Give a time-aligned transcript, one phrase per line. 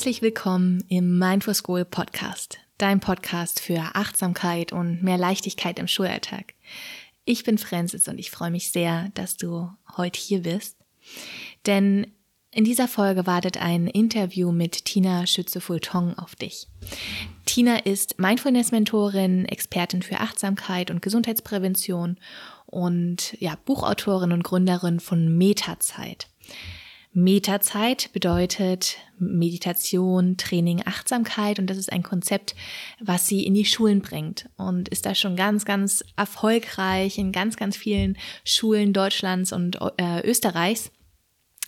[0.00, 6.54] Herzlich willkommen im Mindful School Podcast, dein Podcast für Achtsamkeit und mehr Leichtigkeit im Schulalltag.
[7.26, 9.68] Ich bin Francis und ich freue mich sehr, dass du
[9.98, 10.78] heute hier bist.
[11.66, 12.06] Denn
[12.50, 16.66] in dieser Folge wartet ein Interview mit Tina Schütze-Fultong auf dich.
[17.44, 22.16] Tina ist Mindfulness-Mentorin, Expertin für Achtsamkeit und Gesundheitsprävention
[22.64, 26.26] und ja, Buchautorin und Gründerin von Metazeit.
[27.12, 32.54] Metazeit bedeutet Meditation, Training, Achtsamkeit und das ist ein Konzept,
[33.00, 37.56] was sie in die Schulen bringt und ist da schon ganz, ganz erfolgreich in ganz,
[37.56, 40.92] ganz vielen Schulen Deutschlands und äh, Österreichs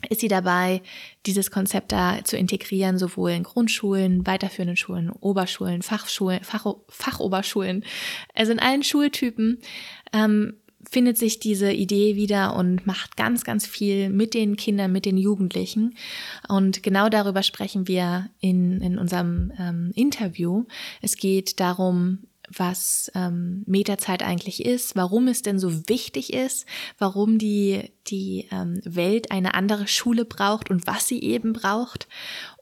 [0.08, 0.82] ist sie dabei,
[1.26, 7.84] dieses Konzept da zu integrieren, sowohl in Grundschulen, weiterführenden Schulen, Oberschulen, Fachschulen, Fach, Fachoberschulen,
[8.34, 9.58] also in allen Schultypen.
[10.12, 10.56] Ähm,
[10.90, 15.16] findet sich diese Idee wieder und macht ganz, ganz viel mit den Kindern, mit den
[15.16, 15.96] Jugendlichen.
[16.48, 20.64] Und genau darüber sprechen wir in, in unserem ähm, Interview.
[21.00, 26.66] Es geht darum, was ähm, Metazeit eigentlich ist, warum es denn so wichtig ist,
[26.98, 32.08] warum die, die ähm, Welt eine andere Schule braucht und was sie eben braucht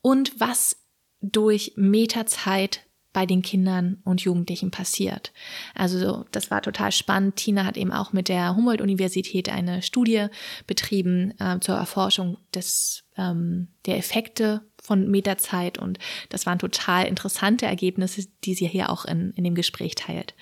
[0.03, 0.77] und was
[1.23, 5.33] durch Metazeit bei den Kindern und Jugendlichen passiert.
[5.75, 7.37] Also das war total spannend.
[7.37, 10.27] Tina hat eben auch mit der Humboldt-Universität eine Studie
[10.67, 15.99] betrieben äh, zur Erforschung des, ähm, der Effekte von Meterzeit und
[16.31, 20.35] das waren total interessante Ergebnisse, die sie hier auch in, in dem Gespräch teilt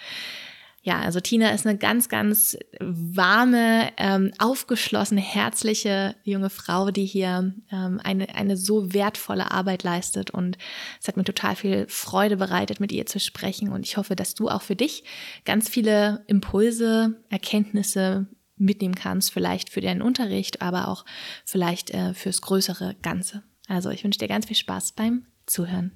[0.89, 7.53] ja, also Tina ist eine ganz, ganz warme, ähm, aufgeschlossene, herzliche junge Frau, die hier
[7.70, 10.31] ähm, eine, eine so wertvolle Arbeit leistet.
[10.31, 10.56] Und
[10.98, 13.69] es hat mir total viel Freude bereitet, mit ihr zu sprechen.
[13.70, 15.05] Und ich hoffe, dass du auch für dich
[15.44, 21.05] ganz viele Impulse, Erkenntnisse mitnehmen kannst, vielleicht für deinen Unterricht, aber auch
[21.44, 23.43] vielleicht äh, fürs größere Ganze.
[23.69, 25.93] Also ich wünsche dir ganz viel Spaß beim Zuhören.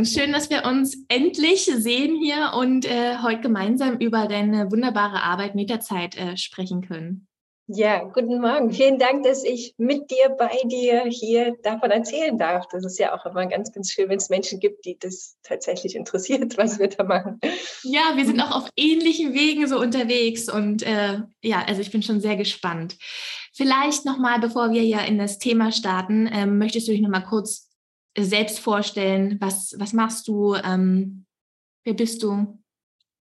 [0.00, 0.06] Morgen.
[0.06, 5.54] Schön, dass wir uns endlich sehen hier und äh, heute gemeinsam über deine wunderbare Arbeit
[5.54, 7.26] Meterzeit äh, sprechen können.
[7.66, 8.72] Ja, guten Morgen.
[8.72, 12.66] Vielen Dank, dass ich mit dir, bei dir hier davon erzählen darf.
[12.68, 15.94] Das ist ja auch immer ganz, ganz schön, wenn es Menschen gibt, die das tatsächlich
[15.94, 17.38] interessiert, was wir da machen.
[17.82, 22.02] Ja, wir sind auch auf ähnlichen Wegen so unterwegs und äh, ja, also ich bin
[22.02, 22.96] schon sehr gespannt.
[23.52, 27.69] Vielleicht nochmal, bevor wir hier in das Thema starten, ähm, möchtest du dich nochmal kurz
[28.16, 29.38] selbst vorstellen?
[29.40, 30.54] Was, was machst du?
[30.54, 31.26] Ähm,
[31.84, 32.58] wer bist du?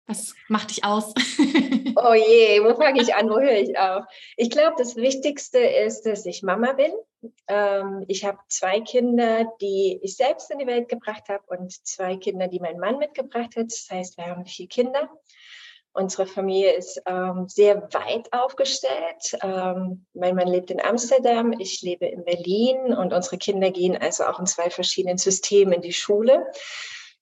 [0.06, 1.12] Was macht dich aus?
[1.96, 3.28] oh je, wo fange ich an?
[3.28, 4.04] Wo höre ich auf?
[4.38, 6.92] Ich glaube, das Wichtigste ist, dass ich Mama bin.
[7.46, 12.16] Ähm, ich habe zwei Kinder, die ich selbst in die Welt gebracht habe und zwei
[12.16, 13.66] Kinder, die mein Mann mitgebracht hat.
[13.66, 15.10] Das heißt, wir haben vier Kinder.
[15.92, 19.36] Unsere Familie ist ähm, sehr weit aufgestellt.
[19.42, 24.24] Ähm, mein Mann lebt in Amsterdam, ich lebe in Berlin und unsere Kinder gehen also
[24.24, 26.46] auch in zwei verschiedenen Systemen in die Schule.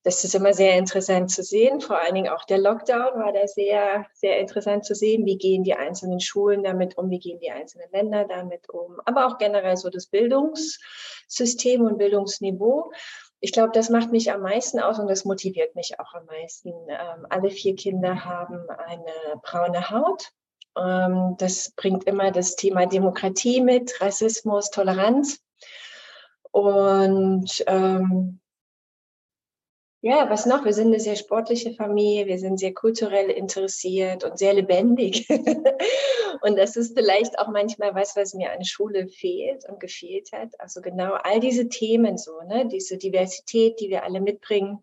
[0.07, 1.81] Das ist immer sehr interessant zu sehen.
[1.81, 5.27] Vor allen Dingen auch der Lockdown war da sehr, sehr interessant zu sehen.
[5.27, 7.11] Wie gehen die einzelnen Schulen damit um?
[7.11, 9.01] Wie gehen die einzelnen Länder damit um?
[9.05, 12.93] Aber auch generell so das Bildungssystem und Bildungsniveau.
[13.41, 16.71] Ich glaube, das macht mich am meisten aus und das motiviert mich auch am meisten.
[16.89, 20.31] Ähm, alle vier Kinder haben eine braune Haut.
[20.77, 25.41] Ähm, das bringt immer das Thema Demokratie mit, Rassismus, Toleranz.
[26.51, 28.41] Und ähm,
[30.07, 30.65] ja, was noch?
[30.65, 35.29] Wir sind eine sehr sportliche Familie, wir sind sehr kulturell interessiert und sehr lebendig.
[36.43, 40.61] und das ist vielleicht auch manchmal was, was mir an Schule fehlt und gefehlt hat.
[40.61, 42.69] Also genau all diese Themen so, ne?
[42.69, 44.79] diese Diversität, die wir alle mitbringen,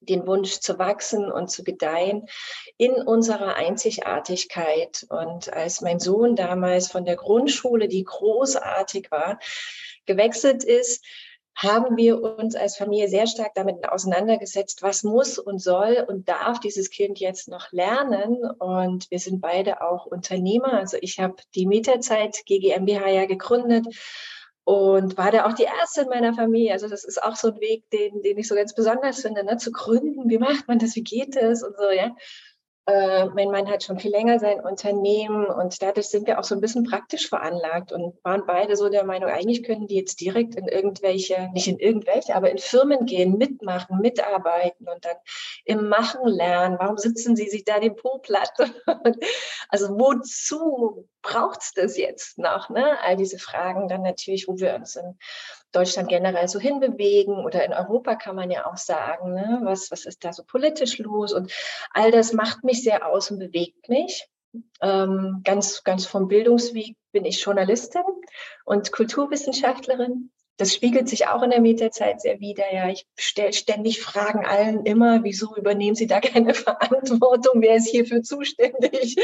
[0.00, 2.26] den Wunsch zu wachsen und zu gedeihen
[2.78, 5.06] in unserer Einzigartigkeit.
[5.08, 9.38] Und als mein Sohn damals von der Grundschule, die großartig war,
[10.04, 11.04] gewechselt ist,
[11.58, 16.60] haben wir uns als Familie sehr stark damit auseinandergesetzt, was muss und soll und darf
[16.60, 18.36] dieses Kind jetzt noch lernen.
[18.60, 20.74] Und wir sind beide auch Unternehmer.
[20.74, 23.86] Also ich habe die Mieterzeit GGMBH ja gegründet
[24.62, 26.72] und war da auch die erste in meiner Familie.
[26.72, 29.56] Also das ist auch so ein Weg, den, den ich so ganz besonders finde, ne?
[29.56, 30.30] zu gründen.
[30.30, 30.94] Wie macht man das?
[30.94, 31.64] Wie geht das?
[31.64, 32.14] Und so, ja.
[32.88, 36.54] Äh, mein Mann hat schon viel länger sein Unternehmen und dadurch sind wir auch so
[36.54, 40.54] ein bisschen praktisch veranlagt und waren beide so der Meinung, eigentlich könnten die jetzt direkt
[40.54, 45.16] in irgendwelche, nicht in irgendwelche, aber in Firmen gehen, mitmachen, mitarbeiten und dann
[45.66, 46.78] im Machen lernen.
[46.78, 48.54] Warum sitzen sie sich da den Po platt?
[49.68, 52.70] also wozu braucht es das jetzt noch?
[52.70, 52.98] Ne?
[53.02, 55.18] All diese Fragen dann natürlich, wo wir uns in
[55.72, 59.60] Deutschland generell so hinbewegen oder in Europa kann man ja auch sagen, ne?
[59.62, 61.32] was, was ist da so politisch los?
[61.32, 61.52] Und
[61.92, 64.28] all das macht mich sehr aus und bewegt mich.
[64.80, 68.02] Ähm, ganz, ganz vom Bildungsweg bin ich Journalistin
[68.64, 72.64] und Kulturwissenschaftlerin das spiegelt sich auch in der Metazeit sehr wider.
[72.72, 77.62] Ja, ich stelle ständig Fragen allen immer, wieso übernehmen Sie da keine Verantwortung?
[77.62, 79.16] Wer ist hierfür zuständig?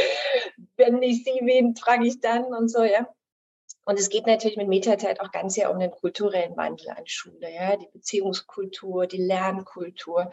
[0.76, 3.08] Wenn nicht Sie, wen frage ich dann und so, ja.
[3.84, 7.52] Und es geht natürlich mit Metazeit auch ganz sehr um den kulturellen Wandel an Schule,
[7.52, 10.30] ja, die Beziehungskultur, die Lernkultur.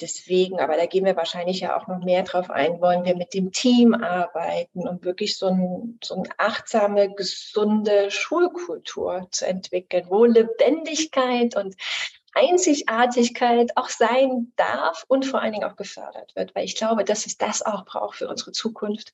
[0.00, 3.34] Deswegen, aber da gehen wir wahrscheinlich ja auch noch mehr drauf ein, wollen wir mit
[3.34, 10.24] dem Team arbeiten, um wirklich so, ein, so eine achtsame, gesunde Schulkultur zu entwickeln, wo
[10.24, 11.76] Lebendigkeit und
[12.34, 17.26] Einzigartigkeit auch sein darf und vor allen Dingen auch gefördert wird, weil ich glaube, dass
[17.26, 19.12] es das auch braucht für unsere Zukunft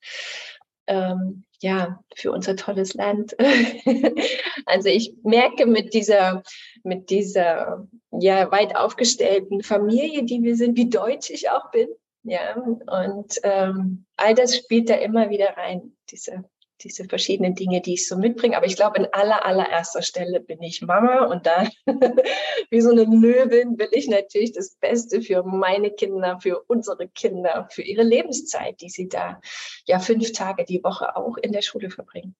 [0.87, 3.37] ähm, ja, für unser tolles Land.
[4.67, 6.43] also ich merke mit dieser,
[6.85, 11.89] mit dieser ja, weit aufgestellten Familie, die wir sind, wie deutsch ich auch bin.
[12.23, 16.45] Ja, und ähm, all das spielt da immer wieder rein, diese
[16.83, 18.57] diese verschiedenen Dinge, die ich so mitbringe.
[18.57, 21.69] Aber ich glaube, in aller, allererster Stelle bin ich Mama und da,
[22.71, 27.69] wie so eine Löwin, will ich natürlich das Beste für meine Kinder, für unsere Kinder,
[27.71, 29.41] für ihre Lebenszeit, die sie da
[29.87, 32.37] ja fünf Tage die Woche auch in der Schule verbringen.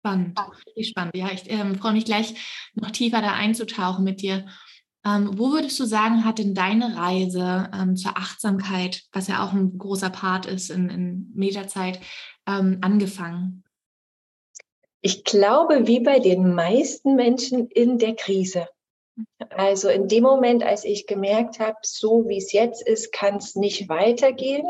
[0.00, 1.16] Spannend, richtig spannend.
[1.16, 2.34] Ja, ich ähm, freue mich gleich
[2.74, 4.46] noch tiefer da einzutauchen mit dir.
[5.06, 9.52] Ähm, wo würdest du sagen, hat denn deine Reise ähm, zur Achtsamkeit, was ja auch
[9.52, 12.00] ein großer Part ist in, in Meterzeit,
[12.46, 13.64] ähm, angefangen?
[15.00, 18.68] Ich glaube, wie bei den meisten Menschen in der Krise.
[19.50, 23.54] Also in dem Moment, als ich gemerkt habe, so wie es jetzt ist, kann es
[23.54, 24.66] nicht weitergehen.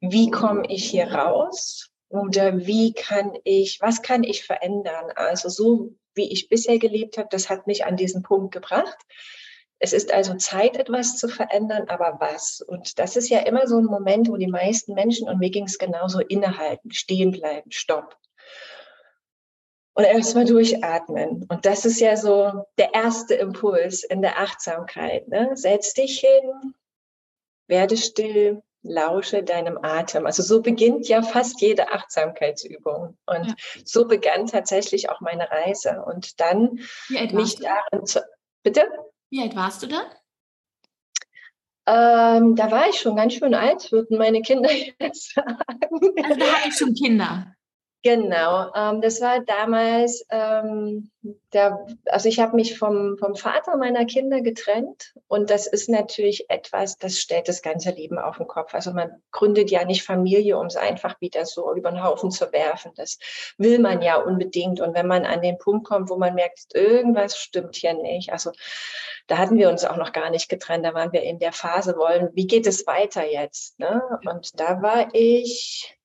[0.00, 1.90] Wie komme ich hier raus?
[2.08, 5.10] Oder wie kann ich, was kann ich verändern?
[5.14, 8.96] Also so wie ich bisher gelebt habe, das hat mich an diesen Punkt gebracht.
[9.84, 12.62] Es ist also Zeit, etwas zu verändern, aber was?
[12.62, 15.66] Und das ist ja immer so ein Moment, wo die meisten Menschen, und mir ging
[15.66, 18.16] es genauso, innehalten, stehen bleiben, stopp.
[19.92, 21.44] Und erstmal durchatmen.
[21.50, 25.28] Und das ist ja so der erste Impuls in der Achtsamkeit.
[25.28, 25.50] Ne?
[25.52, 26.74] Setz dich hin,
[27.66, 30.24] werde still, lausche deinem Atem.
[30.24, 33.18] Also so beginnt ja fast jede Achtsamkeitsübung.
[33.26, 33.54] Und ja.
[33.84, 36.02] so begann tatsächlich auch meine Reise.
[36.06, 38.24] Und dann mich darin zu.
[38.62, 38.88] Bitte?
[39.34, 40.04] Wie alt warst du da?
[41.86, 44.70] Ähm, da war ich schon ganz schön alt, würden meine Kinder
[45.00, 45.58] jetzt sagen.
[46.22, 47.52] Also da hatte ich schon Kinder.
[48.06, 51.10] Genau, ähm, das war damals, ähm,
[51.54, 56.50] der, also ich habe mich vom, vom Vater meiner Kinder getrennt und das ist natürlich
[56.50, 58.74] etwas, das stellt das ganze Leben auf den Kopf.
[58.74, 62.52] Also man gründet ja nicht Familie, um es einfach wieder so über den Haufen zu
[62.52, 62.92] werfen.
[62.94, 63.18] Das
[63.56, 67.38] will man ja unbedingt und wenn man an den Punkt kommt, wo man merkt, irgendwas
[67.38, 68.52] stimmt hier nicht, also
[69.28, 71.96] da hatten wir uns auch noch gar nicht getrennt, da waren wir in der Phase
[71.96, 73.78] wollen, wie geht es weiter jetzt?
[73.80, 74.02] Ne?
[74.26, 75.96] Und da war ich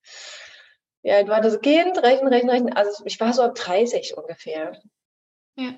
[1.02, 2.72] ja, war das Kind, rechnen, rechnen, rechnen.
[2.74, 4.80] Also ich war so ab 30 ungefähr.
[5.56, 5.74] Ja.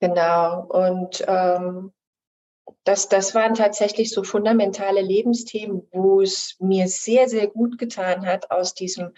[0.00, 0.66] Genau.
[0.66, 1.92] Und ähm,
[2.84, 8.50] das, das waren tatsächlich so fundamentale Lebensthemen, wo es mir sehr, sehr gut getan hat,
[8.50, 9.14] aus diesem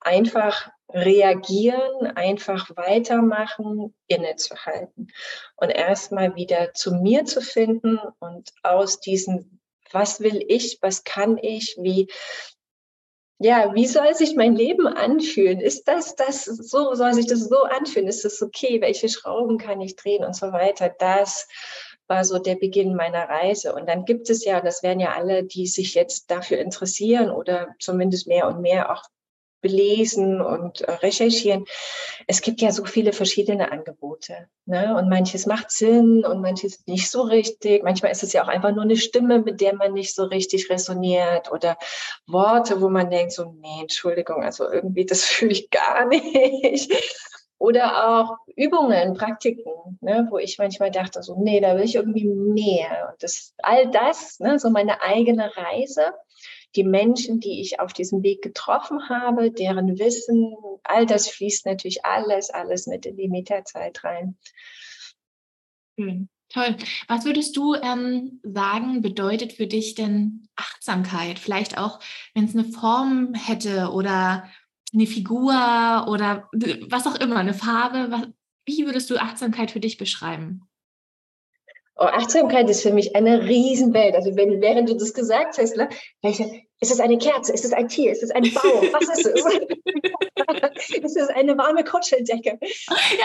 [0.00, 5.12] einfach reagieren, einfach weitermachen, innezuhalten
[5.56, 9.60] und erstmal wieder zu mir zu finden und aus diesem,
[9.92, 12.08] was will ich, was kann ich, wie,
[13.38, 15.60] ja, wie soll sich mein Leben anfühlen?
[15.60, 18.08] Ist das das so, soll sich das so anfühlen?
[18.08, 18.80] Ist das okay?
[18.80, 20.88] Welche Schrauben kann ich drehen und so weiter?
[20.88, 21.46] Das
[22.08, 23.74] war so der Beginn meiner Reise.
[23.74, 27.68] Und dann gibt es ja, das wären ja alle, die sich jetzt dafür interessieren oder
[27.78, 29.04] zumindest mehr und mehr auch
[29.60, 31.64] belesen und äh, recherchieren.
[32.26, 34.48] Es gibt ja so viele verschiedene Angebote.
[34.66, 34.96] Ne?
[34.96, 37.82] Und manches macht Sinn und manches nicht so richtig.
[37.82, 40.70] Manchmal ist es ja auch einfach nur eine Stimme, mit der man nicht so richtig
[40.70, 41.76] resoniert oder
[42.26, 46.92] Worte, wo man denkt, so, nee, Entschuldigung, also irgendwie, das fühle ich gar nicht.
[47.60, 52.28] Oder auch Übungen, Praktiken, ne, wo ich manchmal dachte, so, nee, da will ich irgendwie
[52.28, 53.08] mehr.
[53.10, 56.12] Und das, all das, ne, so meine eigene Reise
[56.76, 62.04] die Menschen, die ich auf diesem Weg getroffen habe, deren Wissen, all das fließt natürlich
[62.04, 64.36] alles, alles mit in die Metazeit rein.
[65.98, 66.28] Schön.
[66.50, 66.76] Toll.
[67.08, 71.38] Was würdest du ähm, sagen, bedeutet für dich denn Achtsamkeit?
[71.38, 72.00] Vielleicht auch,
[72.34, 74.48] wenn es eine Form hätte oder
[74.94, 75.52] eine Figur
[76.08, 76.48] oder
[76.88, 78.10] was auch immer, eine Farbe.
[78.10, 78.28] Was,
[78.64, 80.67] wie würdest du Achtsamkeit für dich beschreiben?
[82.00, 84.14] Oh, Achtsamkeit ist für mich eine Riesenwelt.
[84.14, 85.88] Also wenn, während du das gesagt hast, ne,
[86.22, 87.52] ist es eine Kerze?
[87.52, 88.12] Ist es ein Tier?
[88.12, 88.88] Ist es ein Baum?
[88.92, 89.44] Was ist es?
[91.02, 92.58] es ist eine warme Kuscheldecke.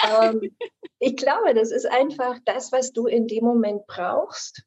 [0.03, 0.31] Ja.
[0.31, 0.55] Ähm,
[0.97, 4.63] ich glaube, das ist einfach das, was du in dem Moment brauchst.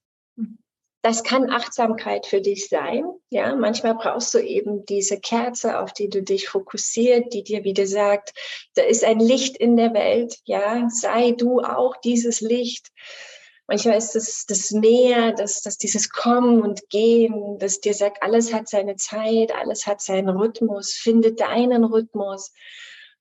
[1.02, 3.04] Das kann Achtsamkeit für dich sein.
[3.30, 7.86] Ja, manchmal brauchst du eben diese Kerze, auf die du dich fokussiert, die dir wieder
[7.86, 8.34] sagt,
[8.74, 10.38] da ist ein Licht in der Welt.
[10.44, 12.88] Ja, sei du auch dieses Licht.
[13.68, 18.52] Manchmal ist es das Meer, das, das dieses Kommen und Gehen, das dir sagt, alles
[18.52, 22.52] hat seine Zeit, alles hat seinen Rhythmus, finde deinen Rhythmus.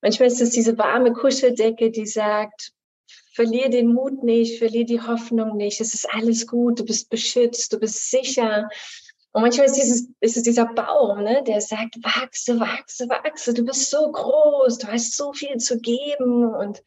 [0.02, 2.74] Manchmal ist es diese warme Kuscheldecke, die sagt,
[3.34, 7.74] verlier den Mut nicht, verlier die Hoffnung nicht, es ist alles gut, du bist beschützt,
[7.74, 8.70] du bist sicher.
[9.32, 13.66] Und manchmal ist, dieses, ist es dieser Baum, ne, der sagt, wachse, wachse, wachse, du
[13.66, 16.82] bist so groß, du hast so viel zu geben und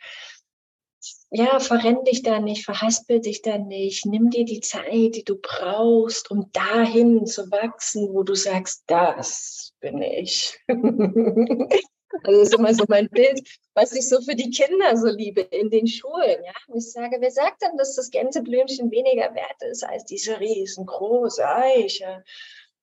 [1.30, 5.36] ja, verrenn dich da nicht, verhaspel dich da nicht, nimm dir die Zeit, die du
[5.36, 10.58] brauchst, um dahin zu wachsen, wo du sagst, das bin ich.
[12.24, 15.42] Also das ist immer so mein Bild, was ich so für die Kinder so liebe
[15.42, 16.42] in den Schulen.
[16.42, 16.52] Ja?
[16.74, 22.24] ich sage, wer sagt denn, dass das Gänseblümchen weniger wert ist als diese riesengroße Eiche?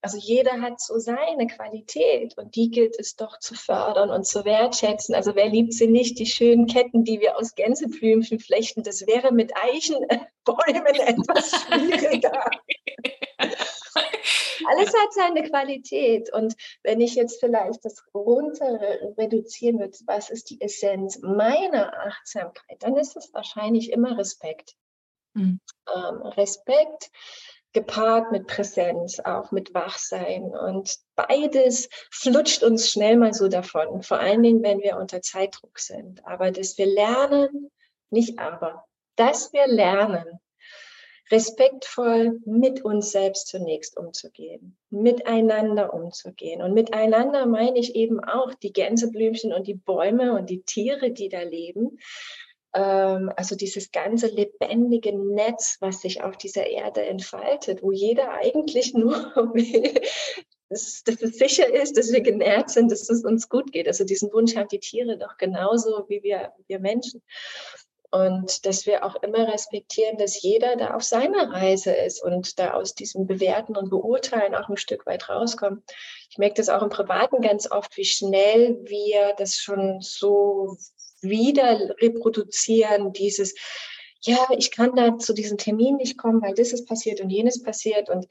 [0.06, 4.46] Also jeder hat so seine Qualität und die gilt es doch zu fördern und zu
[4.46, 5.16] wertschätzen.
[5.16, 9.34] Also wer liebt sie nicht, die schönen Ketten, die wir aus Gänseblümchen flechten, das wäre
[9.34, 12.46] mit Eichenbäumen etwas schwieriger.
[13.40, 16.32] Alles hat seine Qualität.
[16.32, 18.80] Und wenn ich jetzt vielleicht das runter
[19.18, 24.76] reduzieren würde, was ist die Essenz meiner Achtsamkeit, dann ist es wahrscheinlich immer Respekt.
[25.34, 25.60] Mhm.
[25.92, 27.10] Ähm, Respekt
[27.76, 30.46] gepaart mit Präsenz, auch mit Wachsein.
[30.46, 35.78] Und beides flutscht uns schnell mal so davon, vor allen Dingen, wenn wir unter Zeitdruck
[35.78, 36.26] sind.
[36.26, 37.70] Aber dass wir lernen,
[38.10, 38.86] nicht aber,
[39.18, 40.40] dass wir lernen,
[41.32, 46.62] respektvoll mit uns selbst zunächst umzugehen, miteinander umzugehen.
[46.62, 51.30] Und miteinander meine ich eben auch die Gänseblümchen und die Bäume und die Tiere, die
[51.30, 51.98] da leben.
[52.76, 58.94] Ähm, also dieses ganze lebendige Netz, was sich auf dieser Erde entfaltet, wo jeder eigentlich
[58.94, 59.16] nur
[59.54, 59.94] will,
[60.70, 63.88] dass, dass, es sicher ist, dass wir genährt sind, dass es uns gut geht.
[63.88, 67.22] Also diesen Wunsch haben die Tiere doch genauso wie wir, wir Menschen.
[68.12, 72.74] Und dass wir auch immer respektieren, dass jeder da auf seiner Reise ist und da
[72.74, 75.84] aus diesem Bewerten und Beurteilen auch ein Stück weit rauskommt.
[76.30, 80.78] Ich merke das auch im Privaten ganz oft, wie schnell wir das schon so
[81.26, 83.56] wieder reproduzieren, dieses,
[84.22, 87.62] ja, ich kann da zu diesem Termin nicht kommen, weil das ist passiert und jenes
[87.62, 88.10] passiert.
[88.10, 88.28] Und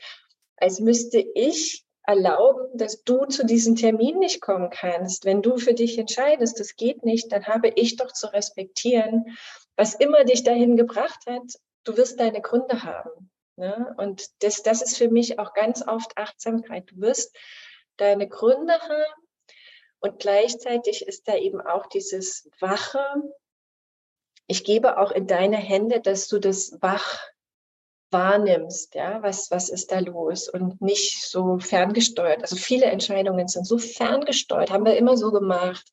[0.56, 5.24] als müsste ich erlauben, dass du zu diesem Termin nicht kommen kannst.
[5.24, 9.36] Wenn du für dich entscheidest, das geht nicht, dann habe ich doch zu respektieren,
[9.76, 11.42] was immer dich dahin gebracht hat,
[11.84, 13.30] du wirst deine Gründe haben.
[13.56, 13.94] Ne?
[13.96, 16.90] Und das, das ist für mich auch ganz oft Achtsamkeit.
[16.90, 17.34] Du wirst
[17.96, 19.23] deine Gründe haben
[20.04, 23.04] und gleichzeitig ist da eben auch dieses Wache.
[24.46, 27.20] Ich gebe auch in deine Hände, dass du das wach
[28.10, 32.42] wahrnimmst, ja, was, was ist da los und nicht so ferngesteuert.
[32.42, 35.90] Also viele Entscheidungen sind so ferngesteuert, haben wir immer so gemacht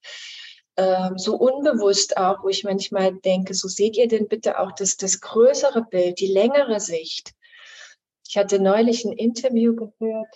[0.77, 4.97] ähm, so unbewusst auch, wo ich manchmal denke, so seht ihr denn bitte auch das,
[4.97, 7.33] das größere Bild, die längere Sicht.
[8.27, 10.35] Ich hatte neulich ein Interview gehört,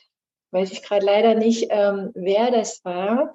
[0.51, 3.33] weiß ich gerade leider nicht, ähm, wer das war.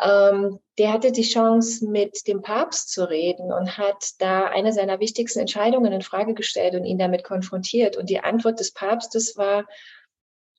[0.00, 4.98] Ähm, der hatte die Chance, mit dem Papst zu reden und hat da eine seiner
[4.98, 7.96] wichtigsten Entscheidungen in Frage gestellt und ihn damit konfrontiert.
[7.96, 9.66] Und die Antwort des Papstes war,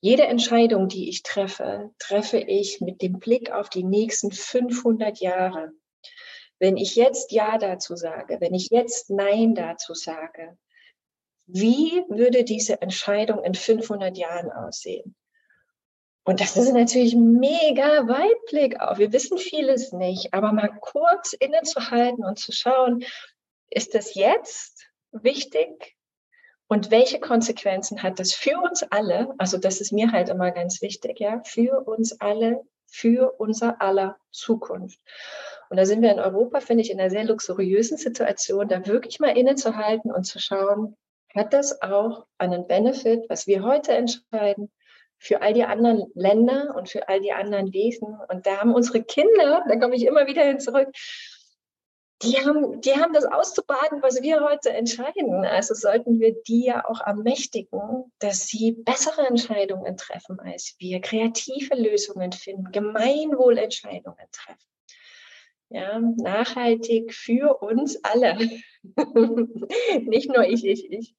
[0.00, 5.72] jede Entscheidung, die ich treffe, treffe ich mit dem Blick auf die nächsten 500 Jahre.
[6.58, 10.56] Wenn ich jetzt Ja dazu sage, wenn ich jetzt Nein dazu sage,
[11.46, 15.14] wie würde diese Entscheidung in 500 Jahren aussehen?
[16.26, 18.98] Und das ist natürlich mega Weitblick auf.
[18.98, 23.04] Wir wissen vieles nicht, aber mal kurz innezuhalten und zu schauen,
[23.70, 25.94] ist das jetzt wichtig?
[26.66, 29.34] Und welche Konsequenzen hat das für uns alle?
[29.38, 34.18] Also das ist mir halt immer ganz wichtig, ja, für uns alle, für unser aller
[34.32, 34.98] Zukunft.
[35.70, 39.20] Und da sind wir in Europa, finde ich, in einer sehr luxuriösen Situation, da wirklich
[39.20, 40.96] mal innezuhalten und zu schauen,
[41.36, 44.72] hat das auch einen Benefit, was wir heute entscheiden,
[45.18, 48.18] für all die anderen Länder und für all die anderen Wesen.
[48.28, 50.88] Und da haben unsere Kinder, da komme ich immer wieder hin zurück,
[52.22, 55.44] die haben, die haben das auszubaden, was wir heute entscheiden.
[55.44, 61.74] Also sollten wir die ja auch ermächtigen, dass sie bessere Entscheidungen treffen als wir, kreative
[61.74, 64.66] Lösungen finden, Gemeinwohlentscheidungen treffen.
[65.68, 68.38] Ja, nachhaltig für uns alle.
[70.02, 71.14] Nicht nur ich, ich, ich.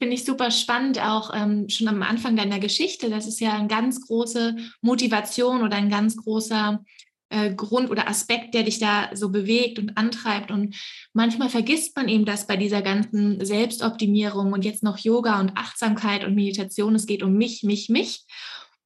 [0.00, 3.10] Finde ich super spannend, auch ähm, schon am Anfang deiner Geschichte.
[3.10, 6.84] Das ist ja eine ganz große Motivation oder ein ganz großer
[7.30, 10.50] äh, Grund oder Aspekt, der dich da so bewegt und antreibt.
[10.50, 10.76] Und
[11.12, 16.24] manchmal vergisst man eben das bei dieser ganzen Selbstoptimierung und jetzt noch Yoga und Achtsamkeit
[16.24, 16.94] und Meditation.
[16.94, 18.24] Es geht um mich, mich, mich.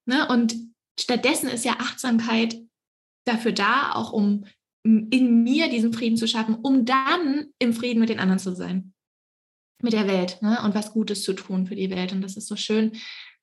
[0.06, 0.26] Ne?
[0.28, 0.56] Und
[0.98, 2.56] stattdessen ist ja Achtsamkeit
[3.24, 4.44] dafür da, auch um
[4.84, 8.91] in mir diesen Frieden zu schaffen, um dann im Frieden mit den anderen zu sein,
[9.82, 10.60] mit der Welt ne?
[10.64, 12.12] und was Gutes zu tun für die Welt.
[12.12, 12.92] Und das ist so schön,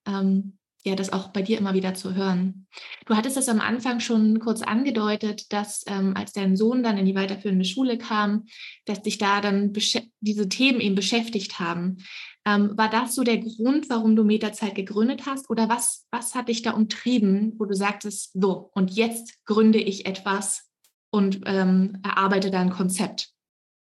[0.07, 2.67] ähm, ja, das auch bei dir immer wieder zu hören.
[3.05, 7.05] Du hattest das am Anfang schon kurz angedeutet, dass ähm, als dein Sohn dann in
[7.05, 8.45] die weiterführende Schule kam,
[8.85, 11.97] dass dich da dann diese Themen eben beschäftigt haben.
[12.45, 15.49] Ähm, war das so der Grund, warum du Meterzeit gegründet hast?
[15.49, 20.05] Oder was, was hat dich da umtrieben, wo du sagtest, so, und jetzt gründe ich
[20.05, 20.69] etwas
[21.11, 23.31] und ähm, erarbeite da ein Konzept?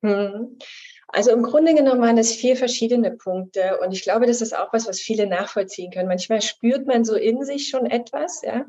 [0.03, 0.59] Hm.
[1.13, 4.73] Also im Grunde genommen waren es vier verschiedene Punkte und ich glaube, das ist auch
[4.73, 6.09] was, was viele nachvollziehen können.
[6.09, 8.65] Manchmal spürt man so in sich schon etwas, ja,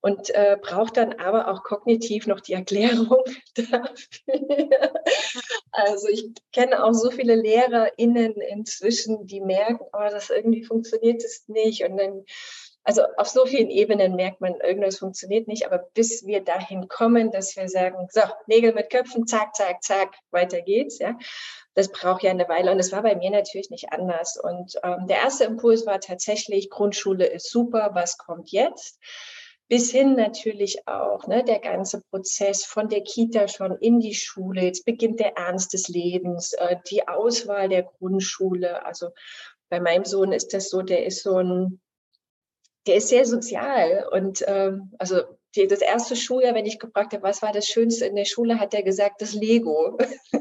[0.00, 3.24] und äh, braucht dann aber auch kognitiv noch die Erklärung
[3.56, 4.70] dafür.
[5.72, 11.48] Also ich kenne auch so viele LehrerInnen inzwischen, die merken, oh, das irgendwie funktioniert es
[11.48, 12.24] nicht und dann
[12.86, 17.32] also auf so vielen Ebenen merkt man, irgendwas funktioniert nicht, aber bis wir dahin kommen,
[17.32, 21.18] dass wir sagen, so, Nägel mit Köpfen, zack, zack, zack, weiter geht's, ja.
[21.74, 24.38] Das braucht ja eine Weile und das war bei mir natürlich nicht anders.
[24.40, 28.98] Und ähm, der erste Impuls war tatsächlich, Grundschule ist super, was kommt jetzt?
[29.68, 34.62] bis hin natürlich auch ne, der ganze Prozess von der Kita schon in die Schule.
[34.62, 38.86] Jetzt beginnt der Ernst des Lebens, äh, die Auswahl der Grundschule.
[38.86, 39.08] Also
[39.68, 41.80] bei meinem Sohn ist das so, der ist so ein
[42.86, 44.08] der ist sehr sozial.
[44.12, 45.22] Und ähm, also
[45.54, 48.60] die, das erste Schuljahr, wenn ich gefragt habe, was war das Schönste in der Schule,
[48.60, 49.96] hat er gesagt, das Lego.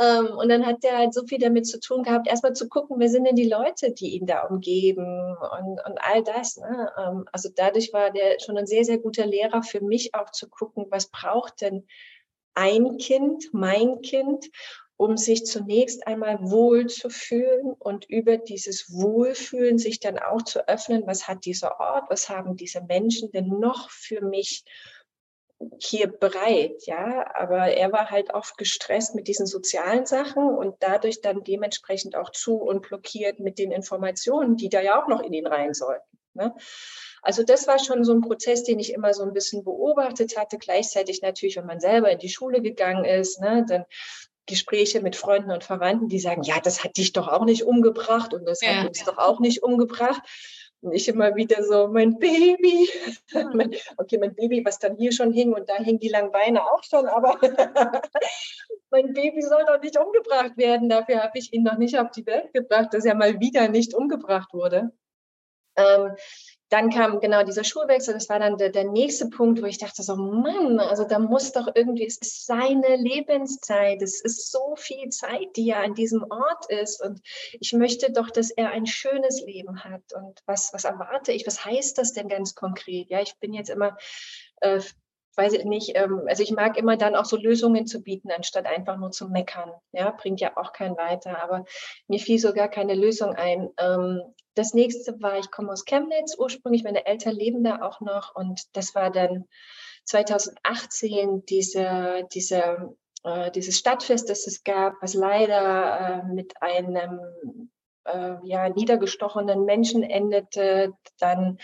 [0.00, 2.98] ähm, und dann hat er halt so viel damit zu tun gehabt, erstmal zu gucken,
[2.98, 6.56] wer sind denn die Leute, die ihn da umgeben und, und all das.
[6.56, 6.92] Ne?
[6.98, 10.48] Ähm, also dadurch war der schon ein sehr, sehr guter Lehrer für mich auch zu
[10.48, 11.86] gucken, was braucht denn
[12.54, 14.46] ein Kind, mein Kind
[14.98, 20.68] um sich zunächst einmal wohl zu fühlen und über dieses Wohlfühlen sich dann auch zu
[20.68, 24.64] öffnen, was hat dieser Ort, was haben diese Menschen denn noch für mich
[25.80, 31.20] hier bereit, ja, aber er war halt oft gestresst mit diesen sozialen Sachen und dadurch
[31.20, 35.32] dann dementsprechend auch zu und blockiert mit den Informationen, die da ja auch noch in
[35.32, 36.18] ihn rein sollten.
[36.34, 36.54] Ne?
[37.22, 40.58] Also das war schon so ein Prozess, den ich immer so ein bisschen beobachtet hatte.
[40.58, 43.84] Gleichzeitig natürlich, wenn man selber in die Schule gegangen ist, ne, dann
[44.48, 48.34] Gespräche mit Freunden und Verwandten, die sagen, ja, das hat dich doch auch nicht umgebracht
[48.34, 48.76] und das ja.
[48.76, 50.22] hat uns doch auch nicht umgebracht.
[50.80, 52.88] Und ich immer wieder so, mein Baby,
[53.96, 56.84] okay, mein Baby, was dann hier schon hing und da hingen die langen Beine auch
[56.84, 57.36] schon, aber
[58.90, 60.88] mein Baby soll doch nicht umgebracht werden.
[60.88, 63.92] Dafür habe ich ihn noch nicht auf die Welt gebracht, dass er mal wieder nicht
[63.92, 64.92] umgebracht wurde.
[65.78, 66.16] Ähm,
[66.70, 70.02] dann kam genau dieser Schulwechsel, das war dann der, der, nächste Punkt, wo ich dachte
[70.02, 75.08] so, Mann, also da muss doch irgendwie, es ist seine Lebenszeit, es ist so viel
[75.08, 77.20] Zeit, die ja an diesem Ort ist und
[77.58, 81.64] ich möchte doch, dass er ein schönes Leben hat und was, was erwarte ich, was
[81.64, 83.08] heißt das denn ganz konkret?
[83.08, 83.96] Ja, ich bin jetzt immer
[84.60, 84.80] äh,
[85.38, 88.66] weiß ich nicht, ähm, also ich mag immer dann auch so Lösungen zu bieten, anstatt
[88.66, 89.72] einfach nur zu meckern.
[89.92, 91.42] Ja, bringt ja auch keinen weiter.
[91.42, 91.64] Aber
[92.08, 93.70] mir fiel sogar keine Lösung ein.
[93.78, 94.20] Ähm,
[94.54, 98.76] das nächste war, ich komme aus Chemnitz ursprünglich, meine Eltern leben da auch noch und
[98.76, 99.46] das war dann
[100.04, 107.20] 2018 diese, diese, äh, dieses Stadtfest, das es gab, was leider äh, mit einem
[108.04, 110.92] äh, ja, niedergestochenen Menschen endete.
[111.20, 111.58] Dann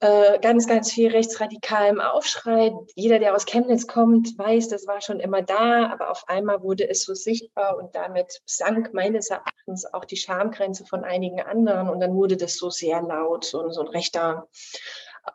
[0.00, 2.72] ganz, ganz viel rechtsradikalem Aufschrei.
[2.94, 6.88] Jeder, der aus Chemnitz kommt, weiß, das war schon immer da, aber auf einmal wurde
[6.88, 12.00] es so sichtbar und damit sank meines Erachtens auch die Schamgrenze von einigen anderen und
[12.00, 14.48] dann wurde das so sehr laut, so, so ein rechter,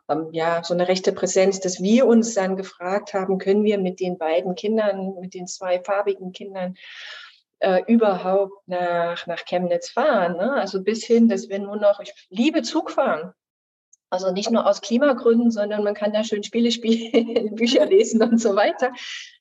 [0.08, 4.00] ähm, ja, so eine rechte Präsenz, dass wir uns dann gefragt haben, können wir mit
[4.00, 6.74] den beiden Kindern, mit den zwei farbigen Kindern,
[7.60, 10.36] äh, überhaupt nach, nach Chemnitz fahren.
[10.36, 10.52] Ne?
[10.54, 13.32] Also bis hin, dass wir nur noch, ich liebe Zugfahren,
[14.10, 18.38] also nicht nur aus Klimagründen, sondern man kann da schön Spiele spielen, Bücher lesen und
[18.38, 18.92] so weiter.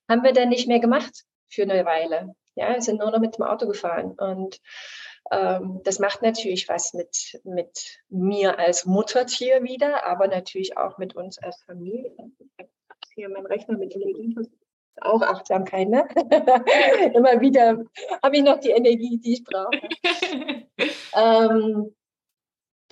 [0.10, 2.36] Haben wir dann nicht mehr gemacht für eine Weile.
[2.56, 4.12] Ja, wir sind nur noch mit dem Auto gefahren.
[4.12, 4.60] Und
[5.32, 11.16] ähm, das macht natürlich was mit, mit mir als Muttertier wieder, aber natürlich auch mit
[11.16, 12.12] uns als Familie.
[13.14, 14.36] Hier mein Rechner mit Energie.
[15.02, 16.08] Auch Achtsamkeit, ne?
[17.14, 17.84] Immer wieder
[18.24, 19.72] habe ich noch die Energie, die ich brauche.
[21.16, 21.94] ähm,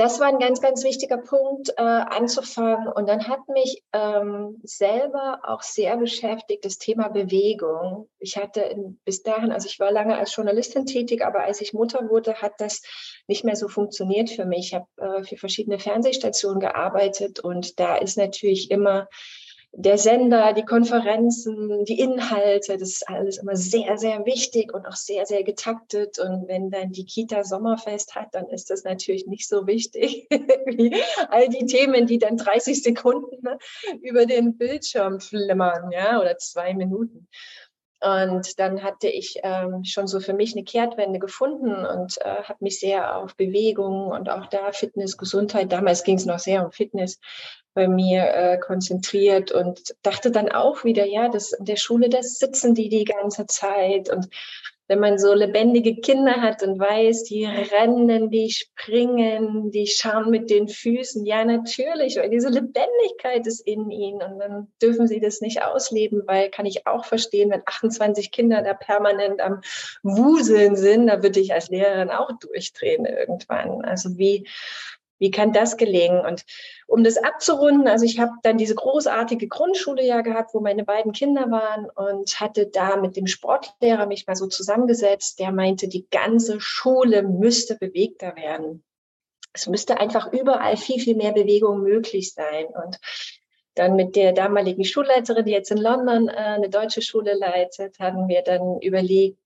[0.03, 2.89] das war ein ganz, ganz wichtiger Punkt, äh, anzufangen.
[2.89, 8.09] Und dann hat mich ähm, selber auch sehr beschäftigt das Thema Bewegung.
[8.19, 12.09] Ich hatte bis dahin, also ich war lange als Journalistin tätig, aber als ich Mutter
[12.09, 12.81] wurde, hat das
[13.27, 14.73] nicht mehr so funktioniert für mich.
[14.73, 19.07] Ich habe äh, für verschiedene Fernsehstationen gearbeitet und da ist natürlich immer
[19.75, 24.95] der Sender, die Konferenzen, die Inhalte, das ist alles immer sehr, sehr wichtig und auch
[24.95, 26.19] sehr, sehr getaktet.
[26.19, 30.95] Und wenn dann die Kita Sommerfest hat, dann ist das natürlich nicht so wichtig wie
[31.29, 33.47] all die Themen, die dann 30 Sekunden
[34.01, 37.27] über den Bildschirm flimmern, ja, oder zwei Minuten.
[38.03, 42.57] Und dann hatte ich ähm, schon so für mich eine Kehrtwende gefunden und äh, habe
[42.59, 46.73] mich sehr auf Bewegung und auch da Fitness, Gesundheit, damals ging es noch sehr um
[46.73, 47.19] Fitness,
[47.73, 52.39] bei mir äh, konzentriert und dachte dann auch wieder, ja, das in der Schule, das
[52.39, 54.27] sitzen die die ganze Zeit und
[54.87, 60.49] wenn man so lebendige Kinder hat und weiß, die rennen, die springen, die schauen mit
[60.49, 65.39] den Füßen, ja natürlich, weil diese Lebendigkeit ist in ihnen und dann dürfen sie das
[65.39, 69.61] nicht ausleben, weil kann ich auch verstehen, wenn 28 Kinder da permanent am
[70.03, 73.83] Wuseln sind, da würde ich als Lehrerin auch durchdrehen irgendwann.
[73.85, 74.47] Also wie
[75.19, 76.25] wie kann das gelingen?
[76.25, 76.43] Und
[76.87, 81.11] um das abzurunden, also ich habe dann diese großartige Grundschule ja gehabt, wo meine beiden
[81.11, 85.39] Kinder waren und hatte da mit dem Sportlehrer mich mal so zusammengesetzt.
[85.39, 88.83] Der meinte, die ganze Schule müsste bewegter werden.
[89.53, 92.65] Es müsste einfach überall viel, viel mehr Bewegung möglich sein.
[92.65, 92.99] Und
[93.75, 98.27] dann mit der damaligen Schulleiterin, die jetzt in London äh, eine deutsche Schule leitet, haben
[98.27, 99.37] wir dann überlegt,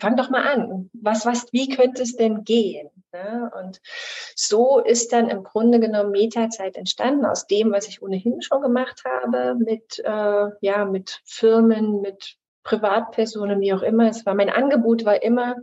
[0.00, 0.90] fang doch mal an.
[0.92, 2.88] Was, was, wie könnte es denn gehen?
[3.12, 3.50] Ne?
[3.58, 3.80] Und
[4.34, 9.02] so ist dann im Grunde genommen Metazeit entstanden aus dem, was ich ohnehin schon gemacht
[9.04, 14.08] habe mit, äh, ja, mit Firmen, mit Privatpersonen, wie auch immer.
[14.08, 15.56] Es war mein Angebot war immer,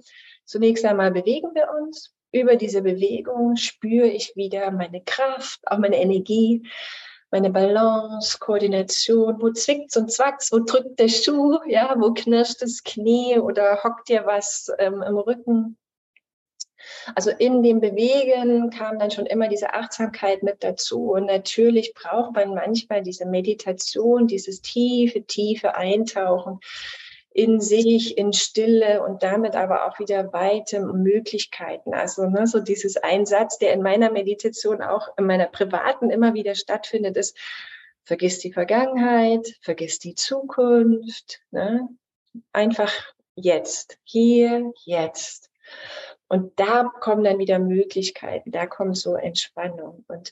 [0.46, 2.14] zunächst einmal bewegen wir uns.
[2.32, 6.64] Über diese Bewegung spüre ich wieder meine Kraft, auch meine Energie
[7.34, 12.84] meine Balance, Koordination, wo zwickt's und zwackt's, wo drückt der Schuh, ja, wo knirscht das
[12.84, 15.76] Knie oder hockt dir was ähm, im Rücken.
[17.16, 21.12] Also in dem Bewegen kam dann schon immer diese Achtsamkeit mit dazu.
[21.14, 26.60] Und natürlich braucht man manchmal diese Meditation, dieses tiefe, tiefe Eintauchen
[27.34, 31.94] in sich, in Stille und damit aber auch wieder weite Möglichkeiten.
[31.94, 36.56] Also ne, so dieses Einsatz, der in meiner Meditation auch in meiner privaten immer wieder
[36.56, 37.38] stattfindet, ist,
[38.04, 41.88] vergiss die Vergangenheit, vergiss die Zukunft, ne?
[42.52, 42.94] einfach
[43.36, 45.50] jetzt, hier, jetzt.
[46.28, 50.04] Und da kommen dann wieder Möglichkeiten, da kommt so Entspannung.
[50.08, 50.32] Und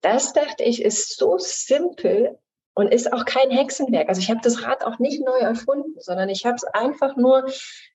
[0.00, 2.38] das dachte ich, ist so simpel,
[2.78, 4.08] und ist auch kein Hexenwerk.
[4.08, 7.44] Also ich habe das Rad auch nicht neu erfunden, sondern ich habe es einfach nur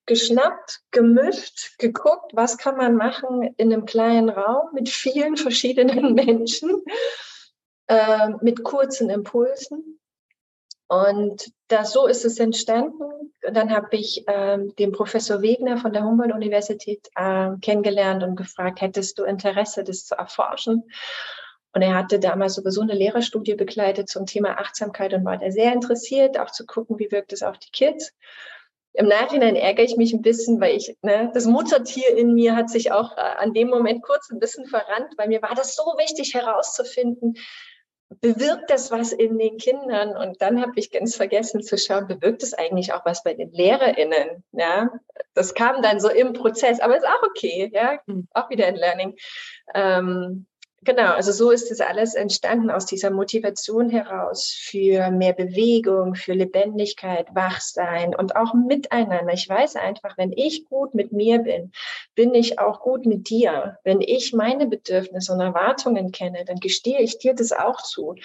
[0.05, 6.83] geschnappt, gemischt, geguckt, was kann man machen in einem kleinen Raum mit vielen verschiedenen Menschen,
[7.87, 10.01] äh, mit kurzen Impulsen.
[10.89, 13.31] Und das, so ist es entstanden.
[13.53, 19.17] Dann habe ich äh, den Professor Wegner von der Humboldt-Universität äh, kennengelernt und gefragt, hättest
[19.17, 20.83] du Interesse, das zu erforschen?
[21.73, 25.73] Und er hatte damals sowieso eine Lehrerstudie begleitet zum Thema Achtsamkeit und war da sehr
[25.73, 28.13] interessiert, auch zu gucken, wie wirkt es auf die Kids.
[28.93, 32.69] Im Nachhinein ärgere ich mich ein bisschen, weil ich, ne, das Muttertier in mir hat
[32.69, 35.83] sich auch äh, an dem Moment kurz ein bisschen verrannt, weil mir war das so
[35.97, 37.35] wichtig herauszufinden,
[38.21, 40.15] bewirkt das was in den Kindern?
[40.15, 43.51] Und dann habe ich ganz vergessen zu schauen, bewirkt es eigentlich auch was bei den
[43.51, 44.43] LehrerInnen?
[44.51, 44.91] Ja,
[45.33, 48.27] das kam dann so im Prozess, aber ist auch okay, ja, mhm.
[48.33, 49.15] auch wieder ein Learning.
[49.73, 50.45] Ähm,
[50.85, 56.33] Genau, also so ist es alles entstanden aus dieser Motivation heraus für mehr Bewegung, für
[56.33, 59.33] Lebendigkeit, Wachsein und auch miteinander.
[59.33, 61.71] Ich weiß einfach, wenn ich gut mit mir bin,
[62.15, 63.77] bin ich auch gut mit dir.
[63.83, 68.15] Wenn ich meine Bedürfnisse und Erwartungen kenne, dann gestehe ich dir das auch zu.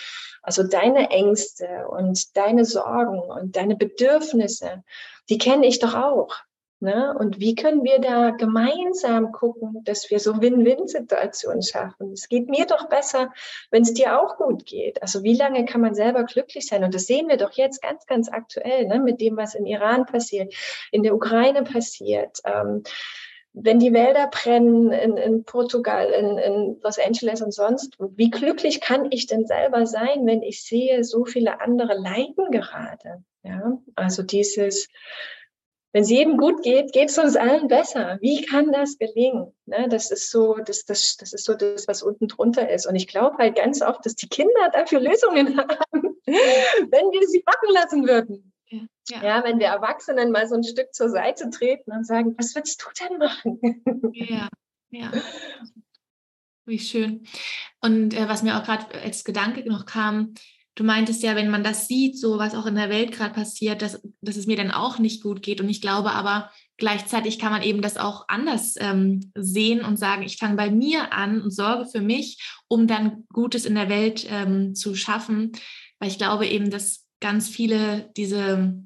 [0.42, 4.82] Also deine Ängste und deine Sorgen und deine Bedürfnisse,
[5.28, 6.34] die kenne ich doch auch.
[6.80, 7.12] Ne?
[7.18, 12.12] Und wie können wir da gemeinsam gucken, dass wir so Win-Win-Situationen schaffen?
[12.12, 13.32] Es geht mir doch besser,
[13.72, 15.02] wenn es dir auch gut geht.
[15.02, 16.84] Also wie lange kann man selber glücklich sein?
[16.84, 19.00] Und das sehen wir doch jetzt ganz, ganz aktuell ne?
[19.00, 20.54] mit dem, was im Iran passiert,
[20.92, 22.38] in der Ukraine passiert.
[22.44, 22.84] Ähm,
[23.52, 28.80] wenn die Wälder brennen in, in Portugal, in, in, Los Angeles und sonst, wie glücklich
[28.80, 33.24] kann ich denn selber sein, wenn ich sehe, so viele andere leiden gerade?
[33.42, 34.88] Ja, also dieses
[35.98, 38.18] wenn es jedem gut geht, geht es uns allen besser.
[38.20, 39.52] Wie kann das gelingen?
[39.66, 42.86] Ne, das ist so, das, das, das ist so das, was unten drunter ist.
[42.86, 47.42] Und ich glaube halt ganz oft, dass die Kinder dafür Lösungen haben, wenn wir sie
[47.44, 48.52] machen lassen würden.
[48.68, 49.24] Ja, ja.
[49.24, 52.80] ja, wenn wir Erwachsenen mal so ein Stück zur Seite treten und sagen, was willst
[52.80, 54.12] du denn machen?
[54.14, 54.48] Ja,
[54.90, 55.10] ja.
[56.64, 57.26] Wie schön.
[57.80, 60.34] Und äh, was mir auch gerade als Gedanke noch kam,
[60.78, 63.82] du meintest ja, wenn man das sieht, so was auch in der Welt gerade passiert,
[63.82, 65.60] dass, dass es mir dann auch nicht gut geht.
[65.60, 70.22] Und ich glaube aber, gleichzeitig kann man eben das auch anders ähm, sehen und sagen,
[70.22, 74.24] ich fange bei mir an und sorge für mich, um dann Gutes in der Welt
[74.30, 75.50] ähm, zu schaffen.
[75.98, 78.80] Weil ich glaube eben, dass ganz viele diese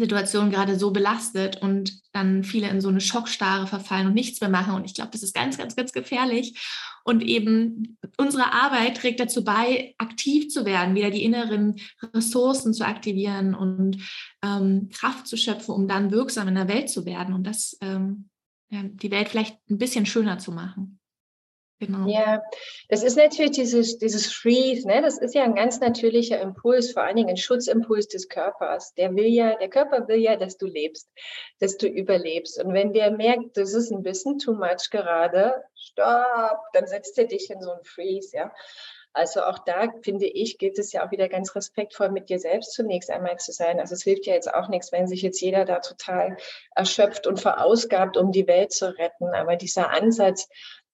[0.00, 4.50] Situation gerade so belastet und dann viele in so eine Schockstarre verfallen und nichts mehr
[4.50, 4.74] machen.
[4.74, 6.58] Und ich glaube, das ist ganz, ganz, ganz gefährlich.
[7.04, 11.76] Und eben unsere Arbeit trägt dazu bei, aktiv zu werden, wieder die inneren
[12.14, 13.98] Ressourcen zu aktivieren und
[14.42, 18.28] ähm, Kraft zu schöpfen, um dann wirksam in der Welt zu werden und das ähm,
[18.70, 20.98] ja, die Welt vielleicht ein bisschen schöner zu machen.
[21.78, 22.08] Genau.
[22.08, 22.42] Ja,
[22.88, 25.02] das ist natürlich dieses, dieses Freeze, ne?
[25.02, 28.94] das ist ja ein ganz natürlicher Impuls, vor allen Dingen ein Schutzimpuls des Körpers.
[28.94, 31.10] Der will ja, der Körper will ja, dass du lebst,
[31.60, 32.62] dass du überlebst.
[32.64, 37.26] Und wenn der merkt, das ist ein bisschen too much gerade, stopp, dann setzt er
[37.26, 38.52] dich in so ein Freeze, ja.
[39.12, 42.74] Also auch da finde ich, gilt es ja auch wieder ganz respektvoll mit dir selbst
[42.74, 43.80] zunächst einmal zu sein.
[43.80, 46.36] Also es hilft ja jetzt auch nichts, wenn sich jetzt jeder da total
[46.74, 49.28] erschöpft und verausgabt, um die Welt zu retten.
[49.34, 50.48] Aber dieser Ansatz,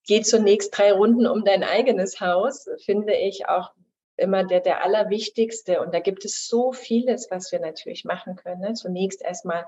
[0.07, 3.71] geh zunächst drei Runden um dein eigenes Haus, finde ich auch
[4.17, 5.81] immer der, der allerwichtigste.
[5.81, 8.61] Und da gibt es so vieles, was wir natürlich machen können.
[8.61, 8.75] Ne?
[8.75, 9.67] Zunächst erstmal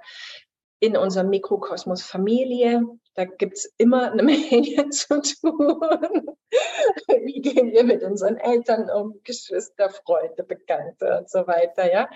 [0.81, 2.83] in unserem Mikrokosmos Familie.
[3.15, 6.27] Da gibt es immer eine Menge zu tun.
[7.25, 12.09] Wie gehen wir mit unseren Eltern um, Geschwister, Freunde, Bekannte und so weiter, ja?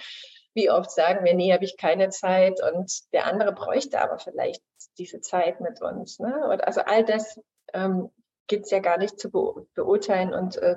[0.54, 4.62] Wie oft sagen wir, nee, habe ich keine Zeit und der andere bräuchte aber vielleicht
[4.98, 6.18] diese Zeit mit uns.
[6.18, 6.34] Ne?
[6.64, 7.38] also all das
[7.72, 8.10] ähm,
[8.46, 10.76] gibt es ja gar nicht zu be beurteilen und äh,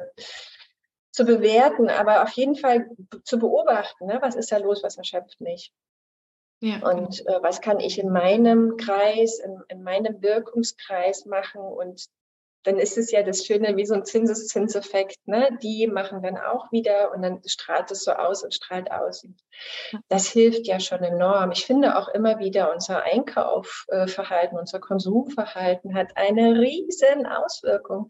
[1.12, 2.90] zu bewerten, aber auf jeden Fall
[3.24, 4.20] zu beobachten, ne?
[4.22, 5.74] was ist da los, was erschöpft mich.
[6.62, 7.40] Ja, und genau.
[7.40, 12.06] äh, was kann ich in meinem Kreis, in, in meinem Wirkungskreis machen und
[12.64, 15.18] dann ist es ja das Schöne wie so ein Zinseszinseffekt.
[15.26, 15.58] Ne?
[15.62, 19.28] Die machen dann auch wieder und dann strahlt es so aus und strahlt aus.
[20.10, 21.52] Das hilft ja schon enorm.
[21.52, 28.10] Ich finde auch immer wieder, unser Einkaufverhalten, unser Konsumverhalten hat eine riesen Auswirkung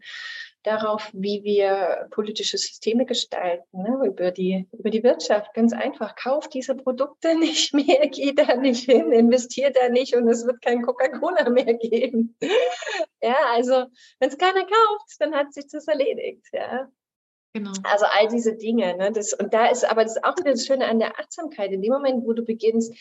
[0.62, 4.06] darauf, wie wir politische Systeme gestalten, ne?
[4.06, 5.54] über, die, über die Wirtschaft.
[5.54, 10.28] Ganz einfach, kauft diese Produkte nicht mehr, geht da nicht hin, investiert da nicht und
[10.28, 12.36] es wird kein Coca-Cola mehr geben.
[13.24, 13.84] Ja, also
[14.18, 16.44] wenn es keiner kauft, dann hat sich das erledigt.
[16.52, 16.90] Ja.
[17.52, 17.70] Genau.
[17.84, 18.96] Also all diese Dinge.
[18.96, 19.12] Ne?
[19.12, 21.70] Das, und da ist aber das ist auch wieder das Schöne an der Achtsamkeit.
[21.70, 22.92] In dem Moment, wo du beginnst,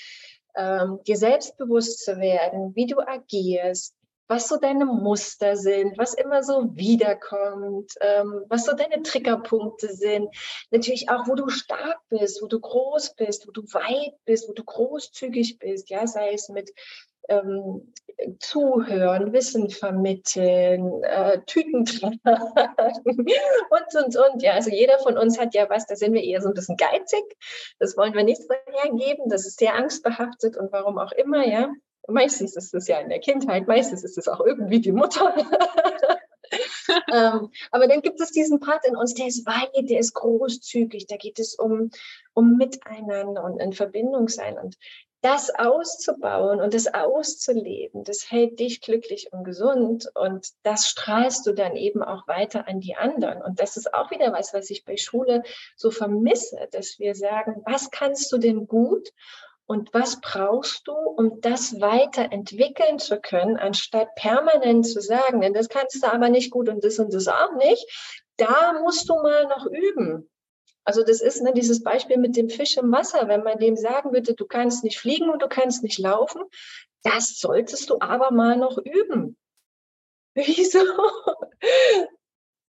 [0.56, 3.96] ähm, dir selbstbewusst zu werden, wie du agierst,
[4.32, 10.34] was so deine Muster sind, was immer so wiederkommt, ähm, was so deine Triggerpunkte sind.
[10.72, 14.54] Natürlich auch, wo du stark bist, wo du groß bist, wo du weit bist, wo
[14.54, 16.72] du großzügig bist, ja, sei es mit
[17.28, 17.94] ähm,
[18.40, 22.22] Zuhören, Wissen vermitteln, äh, Tüten tragen
[23.04, 24.42] und, und, und.
[24.42, 26.78] Ja, also jeder von uns hat ja was, da sind wir eher so ein bisschen
[26.78, 27.24] geizig.
[27.80, 29.28] Das wollen wir nicht so hergeben.
[29.28, 31.70] Das ist sehr angstbehaftet und warum auch immer, ja.
[32.08, 35.36] Meistens ist es ja in der Kindheit, meistens ist es auch irgendwie die Mutter.
[37.14, 41.08] ähm, aber dann gibt es diesen Part in uns, der ist weit, der ist großzügig,
[41.08, 41.92] da geht es um,
[42.34, 44.58] um Miteinander und in Verbindung sein.
[44.58, 44.78] Und
[45.22, 51.54] das auszubauen und das auszuleben, das hält dich glücklich und gesund und das strahlst du
[51.54, 53.42] dann eben auch weiter an die anderen.
[53.42, 55.44] Und das ist auch wieder was, was ich bei Schule
[55.76, 59.10] so vermisse, dass wir sagen, was kannst du denn gut
[59.72, 65.70] und was brauchst du, um das weiterentwickeln zu können, anstatt permanent zu sagen, denn das
[65.70, 68.22] kannst du aber nicht gut und das und das auch nicht.
[68.36, 70.30] Da musst du mal noch üben.
[70.84, 73.30] Also das ist ne, dieses Beispiel mit dem Fisch im Wasser.
[73.30, 76.42] Wenn man dem sagen würde, du kannst nicht fliegen und du kannst nicht laufen,
[77.04, 79.38] das solltest du aber mal noch üben.
[80.34, 80.84] Wieso?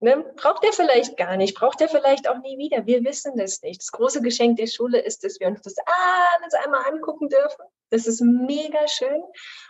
[0.02, 0.24] Ne?
[0.36, 2.86] Braucht er vielleicht gar nicht, braucht er vielleicht auch nie wieder.
[2.86, 3.80] Wir wissen das nicht.
[3.82, 7.64] Das große Geschenk der Schule ist, dass wir uns das alles einmal angucken dürfen.
[7.90, 9.22] Das ist mega schön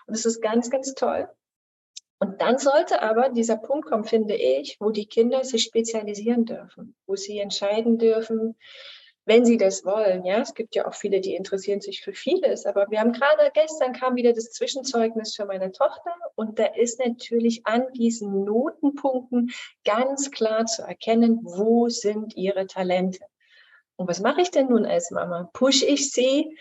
[0.06, 1.28] und das ist ganz, ganz toll.
[2.20, 6.94] Und dann sollte aber dieser Punkt kommen, finde ich, wo die Kinder sich spezialisieren dürfen,
[7.06, 8.56] wo sie entscheiden dürfen,
[9.30, 10.24] wenn sie das wollen.
[10.24, 12.66] Ja, es gibt ja auch viele, die interessieren sich für vieles.
[12.66, 16.98] Aber wir haben gerade gestern kam wieder das Zwischenzeugnis für meine Tochter und da ist
[16.98, 19.52] natürlich an diesen Notenpunkten
[19.84, 23.20] ganz klar zu erkennen, wo sind ihre Talente.
[23.94, 25.48] Und was mache ich denn nun als Mama?
[25.52, 26.58] Push ich sie,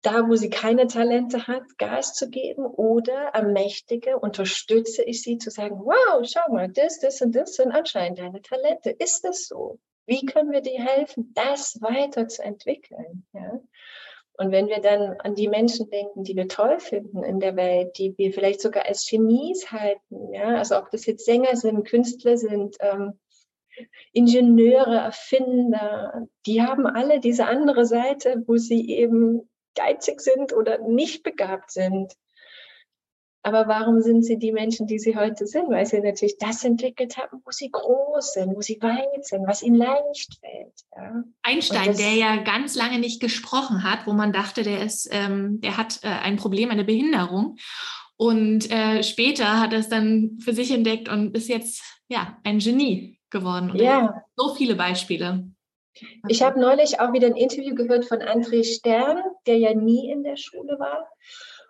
[0.00, 5.50] da wo sie keine Talente hat, Gas zu geben oder ermächtige, unterstütze ich sie zu
[5.50, 8.88] sagen, wow, schau mal, das, das und das sind anscheinend deine Talente.
[8.88, 9.78] Ist das so?
[10.08, 13.26] Wie können wir dir helfen, das weiterzuentwickeln?
[13.34, 13.60] Ja?
[14.38, 17.98] Und wenn wir dann an die Menschen denken, die wir toll finden in der Welt,
[17.98, 22.38] die wir vielleicht sogar als Genies halten, ja, also ob das jetzt Sänger sind, Künstler
[22.38, 23.18] sind, ähm,
[24.12, 31.22] Ingenieure, Erfinder, die haben alle diese andere Seite, wo sie eben geizig sind oder nicht
[31.22, 32.14] begabt sind.
[33.42, 35.70] Aber warum sind sie die Menschen, die sie heute sind?
[35.70, 39.62] Weil sie natürlich das entwickelt haben, wo sie groß sind, wo sie weit sind, was
[39.62, 40.74] ihnen leicht fällt.
[40.96, 41.22] Ja.
[41.42, 45.76] Einstein, der ja ganz lange nicht gesprochen hat, wo man dachte, der ist, ähm, der
[45.76, 47.56] hat äh, ein Problem, eine Behinderung.
[48.16, 52.58] Und äh, später hat er es dann für sich entdeckt und ist jetzt ja ein
[52.58, 53.70] Genie geworden.
[53.70, 54.24] Und ja.
[54.36, 55.48] So viele Beispiele.
[56.28, 60.24] Ich habe neulich auch wieder ein Interview gehört von André Stern, der ja nie in
[60.24, 61.08] der Schule war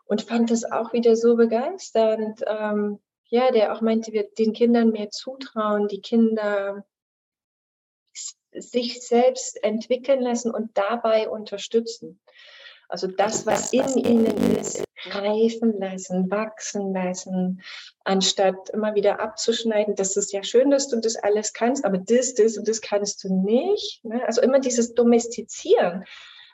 [0.09, 2.43] und fand das auch wieder so begeisternd.
[2.47, 6.85] Ähm, ja, der auch meinte, wir den Kindern mehr zutrauen, die Kinder
[8.53, 12.21] sich selbst entwickeln lassen und dabei unterstützen.
[12.89, 17.61] Also das, was in ihnen ist, reifen lassen, wachsen lassen,
[18.03, 19.95] anstatt immer wieder abzuschneiden.
[19.95, 23.23] Das ist ja schön, dass du das alles kannst, aber das, das und das kannst
[23.25, 24.03] du nicht.
[24.05, 24.27] Ne?
[24.27, 26.07] Also immer dieses Domestizieren.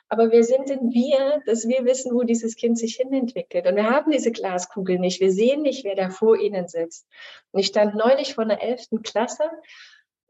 [0.07, 3.65] Aber wer sind denn wir, dass wir wissen, wo dieses Kind sich hinentwickelt?
[3.65, 5.19] Und wir haben diese Glaskugel nicht.
[5.19, 7.07] Wir sehen nicht, wer da vor ihnen sitzt.
[7.51, 9.49] Und ich stand neulich vor einer elften Klasse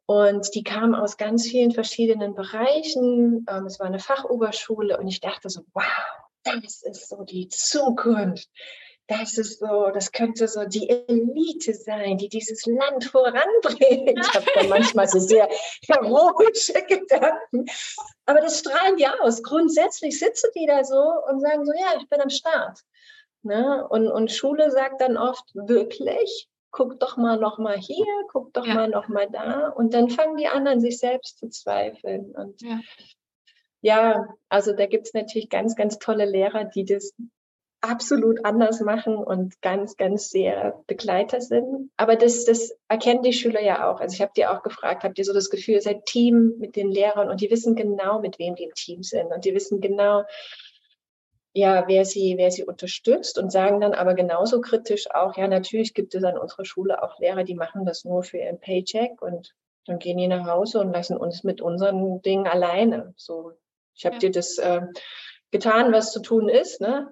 [0.05, 3.45] und die kam aus ganz vielen verschiedenen Bereichen.
[3.49, 5.83] Ähm, es war eine Fachoberschule und ich dachte so, wow,
[6.43, 8.49] das ist so die Zukunft
[9.08, 14.20] das ist so, das könnte so die Elite sein, die dieses Land voranbringt.
[14.20, 15.48] Ich habe da manchmal so sehr
[15.88, 17.65] heroische Gedanken.
[18.26, 19.44] Aber das strahlen die aus.
[19.44, 22.80] Grundsätzlich sitzen die da so und sagen so, ja, ich bin am Start.
[23.44, 23.88] Ne?
[23.89, 28.65] Und, und Schule sagt dann oft, wirklich, guck doch mal noch mal hier, guck doch
[28.65, 28.74] ja.
[28.74, 29.70] mal noch mal da.
[29.70, 32.36] Und dann fangen die anderen sich selbst zu zweifeln.
[32.36, 32.80] Und ja.
[33.82, 37.13] ja, also da gibt es natürlich ganz, ganz tolle Lehrer, die das
[37.89, 41.91] absolut anders machen und ganz, ganz sehr Begleiter sind.
[41.98, 44.00] Aber das, das erkennen die Schüler ja auch.
[44.00, 46.76] Also ich habe dir auch gefragt, habt ihr so das Gefühl, ihr seid Team mit
[46.76, 49.82] den Lehrern und die wissen genau, mit wem die im Team sind und die wissen
[49.82, 50.24] genau,
[51.54, 55.93] ja, wer sie, wer sie unterstützt und sagen dann aber genauso kritisch auch, ja, natürlich
[55.93, 59.56] gibt es an unserer Schule auch Lehrer, die machen das nur für ihren Paycheck und
[59.86, 63.13] dann gehen die nach Hause und lassen uns mit unseren Dingen alleine.
[63.15, 63.54] So,
[63.93, 64.19] ich habe ja.
[64.19, 64.82] dir das äh,
[65.52, 66.82] getan, was zu tun ist.
[66.82, 67.10] Ne?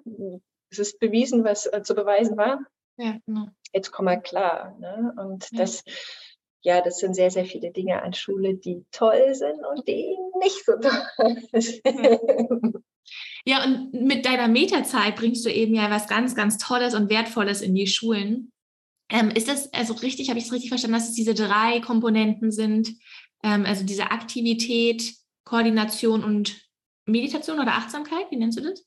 [0.78, 2.60] Es ist bewiesen, was äh, zu beweisen war.
[2.96, 3.48] Ja, genau.
[3.72, 4.76] Jetzt komm mal klar.
[4.78, 5.14] Ne?
[5.16, 5.58] Und ja.
[5.58, 5.82] das,
[6.62, 10.64] ja, das sind sehr, sehr viele Dinge an Schule, die toll sind und die nicht
[10.64, 12.84] so toll sind.
[13.46, 17.60] Ja, und mit deiner Metazeit bringst du eben ja was ganz, ganz Tolles und Wertvolles
[17.60, 18.50] in die Schulen.
[19.10, 22.50] Ähm, ist das also richtig, habe ich es richtig verstanden, dass es diese drei Komponenten
[22.50, 22.94] sind?
[23.42, 25.12] Ähm, also diese Aktivität,
[25.44, 26.58] Koordination und
[27.04, 28.86] Meditation oder Achtsamkeit, wie nennst du das?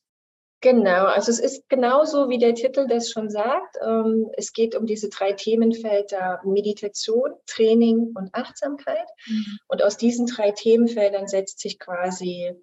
[0.61, 3.77] Genau, also es ist genauso, wie der Titel das schon sagt.
[3.79, 9.07] Ähm, es geht um diese drei Themenfelder Meditation, Training und Achtsamkeit.
[9.27, 9.59] Mhm.
[9.67, 12.55] Und aus diesen drei Themenfeldern setzt sich quasi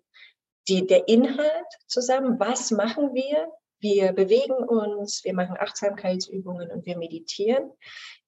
[0.67, 2.41] die, der Inhalt zusammen.
[2.41, 3.49] Was machen wir?
[3.85, 7.71] Wir bewegen uns, wir machen Achtsamkeitsübungen und wir meditieren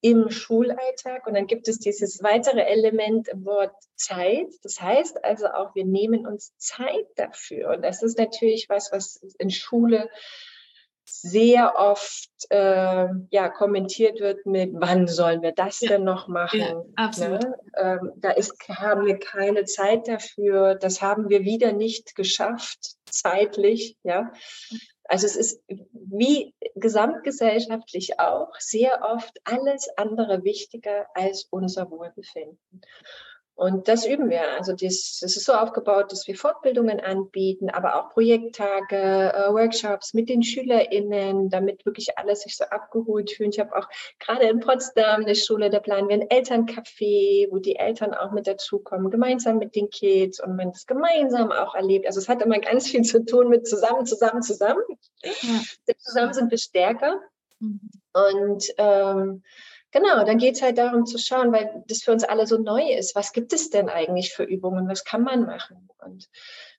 [0.01, 1.25] im Schulalltag.
[1.25, 4.49] Und dann gibt es dieses weitere Element im Wort Zeit.
[4.61, 7.71] Das heißt also auch, wir nehmen uns Zeit dafür.
[7.71, 10.07] Und das ist natürlich was, was in Schule
[11.05, 15.89] sehr oft äh, ja, kommentiert wird mit, wann sollen wir das ja.
[15.89, 16.59] denn noch machen?
[16.59, 17.41] Ja, absolut.
[17.41, 17.57] Ne?
[17.77, 20.75] Ähm, da ist, haben wir keine Zeit dafür.
[20.75, 23.97] Das haben wir wieder nicht geschafft, zeitlich.
[24.03, 24.31] Ja?
[25.07, 32.81] Also es ist wie gesamtgesellschaftlich auch sehr oft alles andere wichtiger als unser Wohlbefinden.
[33.57, 34.51] Und das üben wir.
[34.55, 40.13] Also das, das ist so aufgebaut, dass wir Fortbildungen anbieten, aber auch Projekttage, äh, Workshops
[40.13, 43.49] mit den SchülerInnen, damit wirklich alle sich so abgeholt fühlen.
[43.49, 43.89] Ich habe auch
[44.19, 48.45] gerade in Potsdam eine Schule, da planen wir ein Elterncafé, wo die Eltern auch mit
[48.45, 52.05] dazukommen, gemeinsam mit den Kids und man das gemeinsam auch erlebt.
[52.05, 54.83] Also es hat immer ganz viel zu tun mit zusammen, zusammen, zusammen.
[55.23, 55.95] Ja.
[55.97, 57.19] Zusammen sind wir stärker.
[57.59, 57.79] Mhm.
[58.13, 59.43] Und ähm,
[59.91, 62.91] Genau, dann geht es halt darum zu schauen, weil das für uns alle so neu
[62.91, 63.15] ist.
[63.15, 64.89] Was gibt es denn eigentlich für Übungen?
[64.89, 65.89] Was kann man machen?
[66.03, 66.29] Und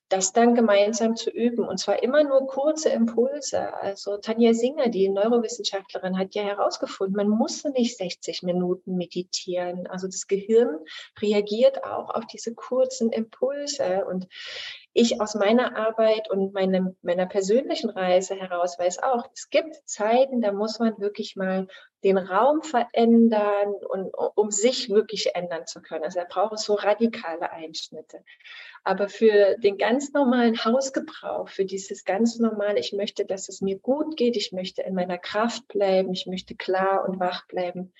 [0.08, 1.66] das dann gemeinsam zu üben.
[1.66, 3.74] Und zwar immer nur kurze Impulse.
[3.74, 9.86] Also Tanja Singer, die Neurowissenschaftlerin, hat ja herausgefunden, man muss nicht 60 Minuten meditieren.
[9.86, 10.78] Also das Gehirn
[11.20, 14.06] reagiert auch auf diese kurzen Impulse.
[14.06, 14.28] Und
[14.98, 20.40] ich aus meiner Arbeit und meine, meiner persönlichen Reise heraus weiß auch, es gibt Zeiten,
[20.40, 21.68] da muss man wirklich mal
[22.02, 26.02] den Raum verändern und um sich wirklich ändern zu können.
[26.02, 28.24] Also da braucht es so radikale Einschnitte.
[28.82, 33.78] Aber für den ganz normalen Hausgebrauch, für dieses ganz normale, ich möchte, dass es mir
[33.78, 37.92] gut geht, ich möchte in meiner Kraft bleiben, ich möchte klar und wach bleiben,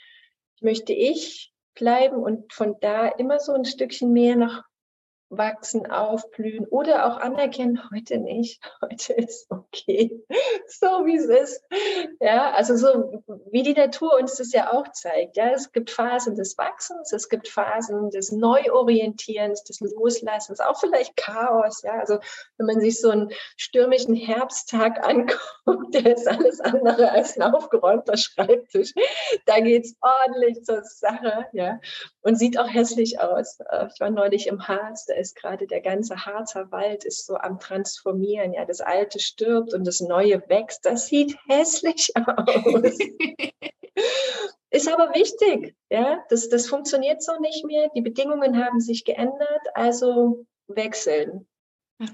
[0.57, 4.65] ich möchte ich bleiben und von da immer so ein Stückchen mehr noch
[5.31, 10.25] wachsen, aufblühen oder auch anerkennen, heute nicht, heute ist okay,
[10.69, 11.65] so wie es ist.
[12.21, 15.37] Ja, also so wie die Natur uns das ja auch zeigt.
[15.37, 21.17] Ja, es gibt Phasen des Wachsens, es gibt Phasen des Neuorientierens, des Loslassens, auch vielleicht
[21.17, 21.83] Chaos.
[21.83, 22.19] Ja, also
[22.57, 28.17] wenn man sich so einen stürmischen Herbsttag anguckt, der ist alles andere als ein aufgeräumter
[28.17, 28.95] Schreibtisch.
[29.47, 31.47] Da geht's ordentlich zur Sache.
[31.53, 31.81] Ja,
[32.23, 33.59] und sieht auch hässlich aus.
[33.71, 37.37] Äh, ich war neulich im Harz, da ist gerade der ganze Harzer Wald ist so
[37.37, 38.53] am Transformieren.
[38.53, 40.87] Ja, das Alte stirbt und das Neue wächst.
[40.87, 42.99] Das sieht hässlich aus.
[44.71, 45.75] ist aber wichtig.
[45.91, 47.91] Ja, das, das funktioniert so nicht mehr.
[47.95, 51.47] Die Bedingungen haben sich geändert, also wechseln.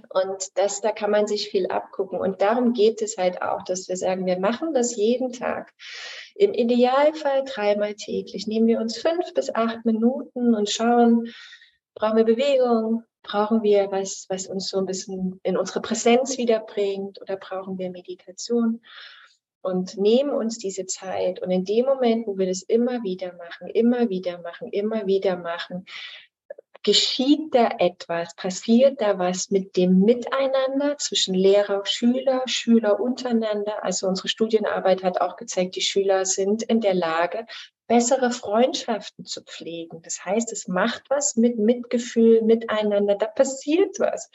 [0.08, 2.18] Und das, da kann man sich viel abgucken.
[2.18, 5.72] Und darum geht es halt auch, dass wir sagen, wir machen das jeden Tag.
[6.34, 8.46] Im Idealfall dreimal täglich.
[8.46, 11.28] Nehmen wir uns fünf bis acht Minuten und schauen,
[11.94, 13.04] brauchen wir Bewegung?
[13.22, 17.20] Brauchen wir was, was uns so ein bisschen in unsere Präsenz wiederbringt?
[17.22, 18.82] Oder brauchen wir Meditation?
[19.62, 21.40] Und nehmen uns diese Zeit.
[21.40, 25.36] Und in dem Moment, wo wir das immer wieder machen, immer wieder machen, immer wieder
[25.36, 25.86] machen,
[26.84, 33.82] geschieht da etwas, passiert da was mit dem Miteinander zwischen Lehrer, Schüler, Schüler untereinander.
[33.82, 37.46] Also unsere Studienarbeit hat auch gezeigt, die Schüler sind in der Lage,
[37.86, 40.02] bessere Freundschaften zu pflegen.
[40.02, 44.30] Das heißt, es macht was mit Mitgefühl, miteinander, da passiert was.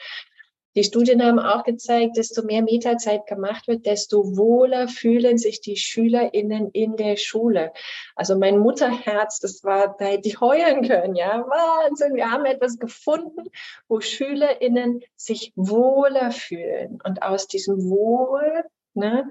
[0.76, 5.76] Die Studien haben auch gezeigt, desto mehr Metazeit gemacht wird, desto wohler fühlen sich die
[5.76, 7.72] SchülerInnen in der Schule.
[8.14, 11.44] Also mein Mutterherz, das war, da hätte ich heulen können, ja.
[11.44, 13.50] Wahnsinn, wir haben etwas gefunden,
[13.88, 17.00] wo SchülerInnen sich wohler fühlen.
[17.04, 19.28] Und aus diesem Wohl, ne,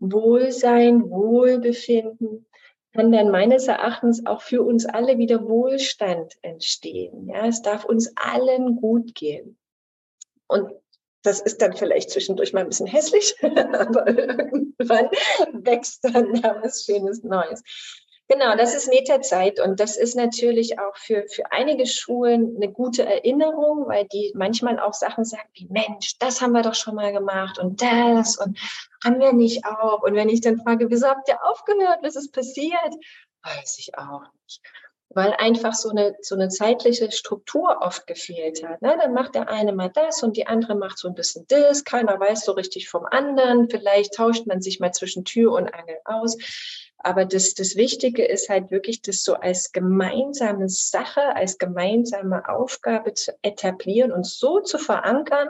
[0.00, 2.46] Wohlsein, Wohlbefinden,
[2.92, 7.28] kann dann meines Erachtens auch für uns alle wieder Wohlstand entstehen.
[7.28, 9.58] Ja, es darf uns allen gut gehen.
[10.46, 10.70] Und
[11.22, 15.08] das ist dann vielleicht zwischendurch mal ein bisschen hässlich, aber irgendwann
[15.52, 17.62] wächst dann da was Schönes Neues.
[18.32, 23.04] Genau, das ist Metazeit und das ist natürlich auch für, für einige Schulen eine gute
[23.04, 27.12] Erinnerung, weil die manchmal auch Sachen sagen wie, Mensch, das haben wir doch schon mal
[27.12, 28.58] gemacht und das und
[29.04, 30.02] haben wir nicht auch.
[30.02, 32.94] Und wenn ich dann frage, wieso habt ihr aufgehört, was ist passiert?
[33.42, 34.62] Weiß ich auch nicht
[35.14, 38.80] weil einfach so eine, so eine zeitliche Struktur oft gefehlt hat.
[38.82, 38.96] Ne?
[38.98, 41.84] Dann macht der eine mal das und die andere macht so ein bisschen das.
[41.84, 43.68] Keiner weiß so richtig vom anderen.
[43.68, 46.38] Vielleicht tauscht man sich mal zwischen Tür und Angel aus.
[47.02, 53.14] Aber das, das Wichtige ist halt wirklich, das so als gemeinsame Sache, als gemeinsame Aufgabe
[53.14, 55.48] zu etablieren und so zu verankern,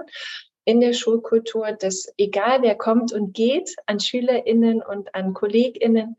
[0.64, 6.16] in der Schulkultur, dass egal wer kommt und geht, an SchülerInnen und an KollegInnen,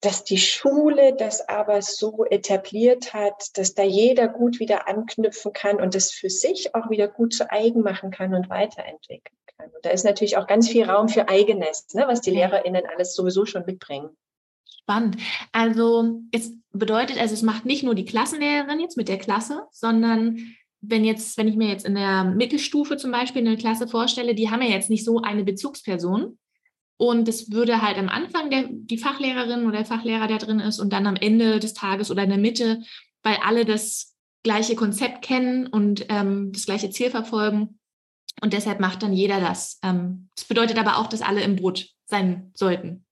[0.00, 5.80] dass die Schule das aber so etabliert hat, dass da jeder gut wieder anknüpfen kann
[5.80, 9.70] und das für sich auch wieder gut zu eigen machen kann und weiterentwickeln kann.
[9.70, 13.14] Und da ist natürlich auch ganz viel Raum für Eigenes, ne, was die LehrerInnen alles
[13.14, 14.10] sowieso schon mitbringen.
[14.82, 15.16] Spannend.
[15.52, 20.38] Also es bedeutet, also es macht nicht nur die Klassenlehrerin jetzt mit der Klasse, sondern
[20.80, 24.48] wenn jetzt, wenn ich mir jetzt in der Mittelstufe zum Beispiel eine Klasse vorstelle, die
[24.48, 26.38] haben ja jetzt nicht so eine Bezugsperson,
[26.98, 30.80] und es würde halt am Anfang der, die Fachlehrerin oder der Fachlehrer, der drin ist,
[30.80, 32.82] und dann am Ende des Tages oder in der Mitte,
[33.22, 37.78] weil alle das gleiche Konzept kennen und ähm, das gleiche Ziel verfolgen.
[38.40, 39.78] Und deshalb macht dann jeder das.
[39.82, 43.04] Ähm, das bedeutet aber auch, dass alle im Boot sein sollten.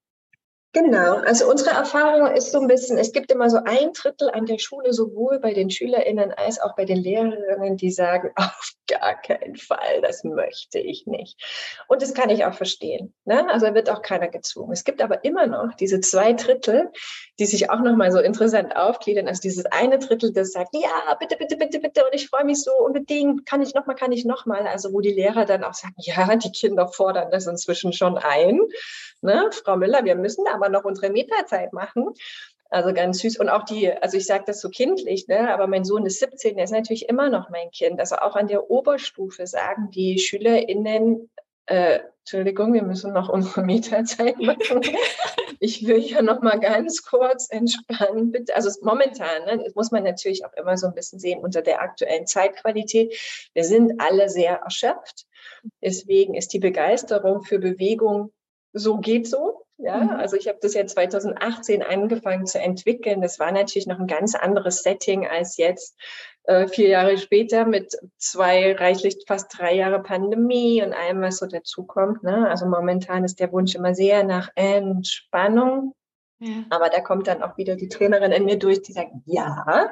[0.79, 4.45] Genau, also unsere Erfahrung ist so ein bisschen, es gibt immer so ein Drittel an
[4.45, 9.19] der Schule, sowohl bei den SchülerInnen als auch bei den Lehrerinnen, die sagen, auf gar
[9.19, 11.41] keinen Fall, das möchte ich nicht.
[11.87, 13.11] Und das kann ich auch verstehen.
[13.25, 13.49] Ne?
[13.49, 14.71] Also wird auch keiner gezwungen.
[14.71, 16.91] Es gibt aber immer noch diese zwei Drittel,
[17.39, 19.27] die sich auch nochmal so interessant aufgliedern.
[19.27, 22.61] Also dieses eine Drittel, das sagt, ja, bitte, bitte, bitte, bitte, und ich freue mich
[22.61, 24.67] so unbedingt, kann ich nochmal, kann ich nochmal.
[24.67, 28.59] Also wo die Lehrer dann auch sagen, ja, die Kinder fordern das inzwischen schon ein.
[29.21, 29.49] Ne?
[29.51, 32.13] Frau Müller, wir müssen aber aber noch unsere Metazeit machen.
[32.69, 33.39] Also ganz süß.
[33.39, 35.53] Und auch die, also ich sage das so kindlich, ne?
[35.53, 37.99] aber mein Sohn ist 17, der ist natürlich immer noch mein Kind.
[37.99, 41.29] Also auch an der Oberstufe sagen die SchülerInnen,
[41.67, 44.81] äh, Entschuldigung, wir müssen noch unsere Metazeit machen.
[45.61, 48.53] ich will ja noch mal ganz kurz entspannen, bitte.
[48.53, 51.81] Also momentan, ne, das muss man natürlich auch immer so ein bisschen sehen unter der
[51.81, 53.17] aktuellen Zeitqualität.
[53.53, 55.25] Wir sind alle sehr erschöpft.
[55.81, 58.33] Deswegen ist die Begeisterung für Bewegung
[58.73, 59.66] so geht so.
[59.77, 60.09] Ja, mhm.
[60.11, 63.21] also ich habe das ja 2018 angefangen zu entwickeln.
[63.21, 65.95] Das war natürlich noch ein ganz anderes Setting als jetzt
[66.43, 71.45] äh, vier Jahre später mit zwei reichlich fast drei Jahre Pandemie und allem, was so
[71.45, 72.23] dazukommt.
[72.23, 72.49] Ne?
[72.49, 75.93] Also momentan ist der Wunsch immer sehr nach Entspannung.
[76.39, 76.63] Ja.
[76.69, 79.91] Aber da kommt dann auch wieder die Trainerin in mir durch, die sagt, ja,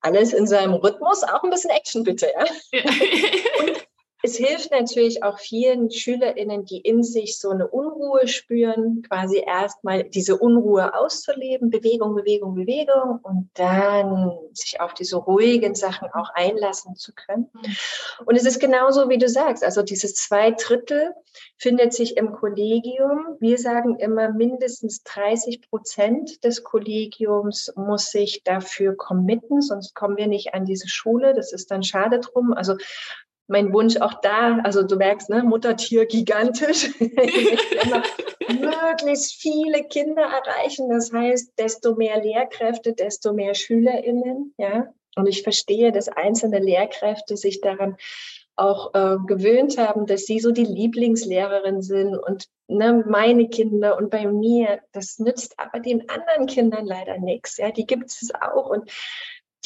[0.00, 2.28] alles in seinem Rhythmus, auch ein bisschen Action bitte.
[2.34, 2.44] Ja?
[2.72, 2.82] ja.
[3.60, 3.86] und
[4.26, 10.02] es hilft natürlich auch vielen SchülerInnen, die in sich so eine Unruhe spüren, quasi erstmal
[10.02, 16.96] diese Unruhe auszuleben, Bewegung, Bewegung, Bewegung und dann sich auf diese ruhigen Sachen auch einlassen
[16.96, 17.48] zu können.
[18.24, 21.14] Und es ist genauso, wie du sagst, also dieses zwei Drittel
[21.56, 23.36] findet sich im Kollegium.
[23.38, 30.26] Wir sagen immer, mindestens 30 Prozent des Kollegiums muss sich dafür committen, sonst kommen wir
[30.26, 31.32] nicht an diese Schule.
[31.32, 32.52] Das ist dann schade drum.
[32.52, 32.74] Also
[33.48, 36.90] mein Wunsch auch da, also du merkst, ne, Muttertier gigantisch.
[38.48, 40.88] möglichst viele Kinder erreichen.
[40.88, 44.92] Das heißt, desto mehr Lehrkräfte, desto mehr SchülerInnen, ja.
[45.16, 47.96] Und ich verstehe, dass einzelne Lehrkräfte sich daran
[48.54, 54.10] auch äh, gewöhnt haben, dass sie so die Lieblingslehrerin sind und ne, meine Kinder und
[54.10, 57.56] bei mir, das nützt aber den anderen Kindern leider nichts.
[57.58, 58.90] Ja, die gibt es auch und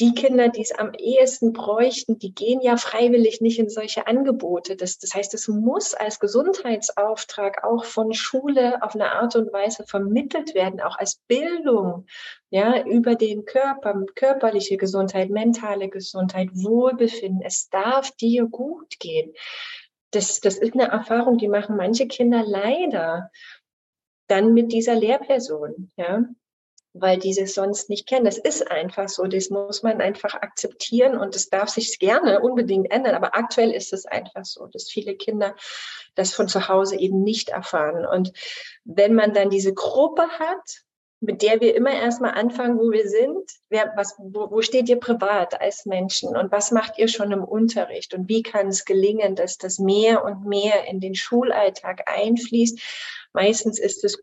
[0.01, 4.75] die Kinder, die es am ehesten bräuchten, die gehen ja freiwillig nicht in solche Angebote.
[4.75, 9.85] Das, das heißt, es muss als Gesundheitsauftrag auch von Schule auf eine Art und Weise
[9.85, 12.07] vermittelt werden, auch als Bildung,
[12.49, 17.43] ja, über den Körper, körperliche Gesundheit, mentale Gesundheit, Wohlbefinden.
[17.45, 19.33] Es darf dir gut gehen.
[20.09, 23.29] Das, das ist eine Erfahrung, die machen manche Kinder leider
[24.27, 26.25] dann mit dieser Lehrperson, ja
[26.93, 28.25] weil die es sonst nicht kennen.
[28.25, 32.91] Das ist einfach so, das muss man einfach akzeptieren und es darf sich gerne unbedingt
[32.91, 33.15] ändern.
[33.15, 35.55] Aber aktuell ist es einfach so, dass viele Kinder
[36.15, 38.05] das von zu Hause eben nicht erfahren.
[38.05, 38.33] Und
[38.83, 40.83] wenn man dann diese Gruppe hat,
[41.23, 44.99] mit der wir immer erstmal anfangen, wo wir sind, wer, was, wo, wo steht ihr
[44.99, 49.35] privat als Menschen und was macht ihr schon im Unterricht und wie kann es gelingen,
[49.35, 52.79] dass das mehr und mehr in den Schulalltag einfließt.
[53.33, 54.21] Meistens ist es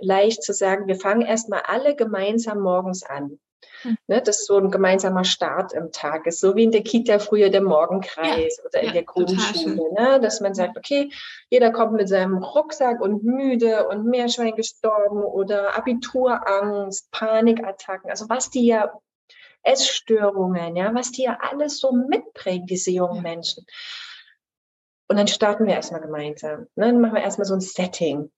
[0.00, 3.38] leicht zu sagen, wir fangen erstmal alle gemeinsam morgens an.
[3.82, 3.96] Hm.
[4.06, 7.18] Ne, das ist so ein gemeinsamer Start im Tag ist, so wie in der Kita
[7.18, 11.10] früher der Morgenkreis ja, oder in ja, der Grundschule, ne, dass man sagt, okay,
[11.48, 18.50] jeder kommt mit seinem Rucksack und müde und Meerschwein gestorben oder Abiturangst, Panikattacken, also was
[18.50, 18.92] die ja
[19.62, 23.22] Essstörungen, ja, was die ja alles so mitbringen, diese jungen ja.
[23.22, 23.64] Menschen.
[25.08, 26.66] Und dann starten wir erstmal gemeinsam.
[26.74, 26.86] Ne?
[26.86, 28.30] Dann machen wir erstmal so ein Setting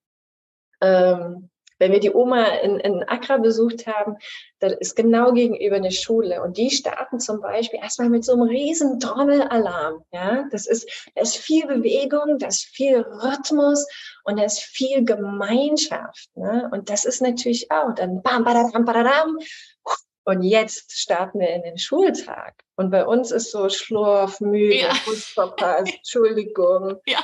[0.85, 4.15] ähm, wenn wir die Oma in, in Accra besucht haben,
[4.59, 8.43] da ist genau gegenüber eine Schule und die starten zum Beispiel erstmal mit so einem
[8.43, 10.03] riesen Trommelalarm.
[10.11, 13.85] Ja, das ist, da ist viel Bewegung, da ist viel Rhythmus
[14.23, 16.29] und da ist viel Gemeinschaft.
[16.35, 16.69] Ne?
[16.71, 19.37] Und das ist natürlich auch dann bam, badadam, badadam.
[20.27, 22.55] Und jetzt starten wir in den Schultag.
[22.77, 24.93] Und bei uns ist so Schlurf, müde, ja.
[24.95, 26.95] Fußverpasst, Entschuldigung.
[27.05, 27.19] Ja.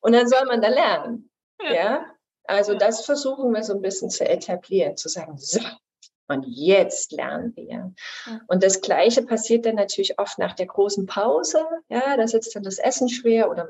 [0.00, 1.30] Und dann soll man da lernen.
[1.60, 1.72] Ja.
[1.72, 2.11] ja?
[2.44, 5.60] Also das versuchen wir so ein bisschen zu etablieren, zu sagen, so,
[6.28, 7.92] und jetzt lernen wir.
[8.46, 11.64] Und das Gleiche passiert dann natürlich oft nach der großen Pause.
[11.88, 13.68] Ja, da sitzt dann das Essen schwer oder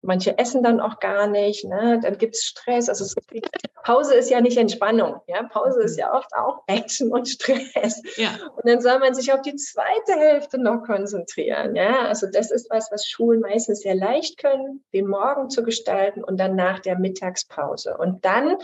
[0.00, 1.98] Manche essen dann auch gar nicht, ne?
[2.00, 2.88] dann gibt es Stress.
[2.88, 3.04] Also
[3.82, 5.20] Pause ist ja nicht Entspannung.
[5.26, 5.42] Ja?
[5.42, 6.00] Pause ist mhm.
[6.00, 8.00] ja oft auch Action und Stress.
[8.16, 8.30] Ja.
[8.56, 11.74] Und dann soll man sich auf die zweite Hälfte noch konzentrieren.
[11.74, 12.02] Ja?
[12.02, 16.38] Also das ist was, was Schulen meistens sehr leicht können, den Morgen zu gestalten und
[16.38, 17.96] dann nach der Mittagspause.
[17.96, 18.56] Und dann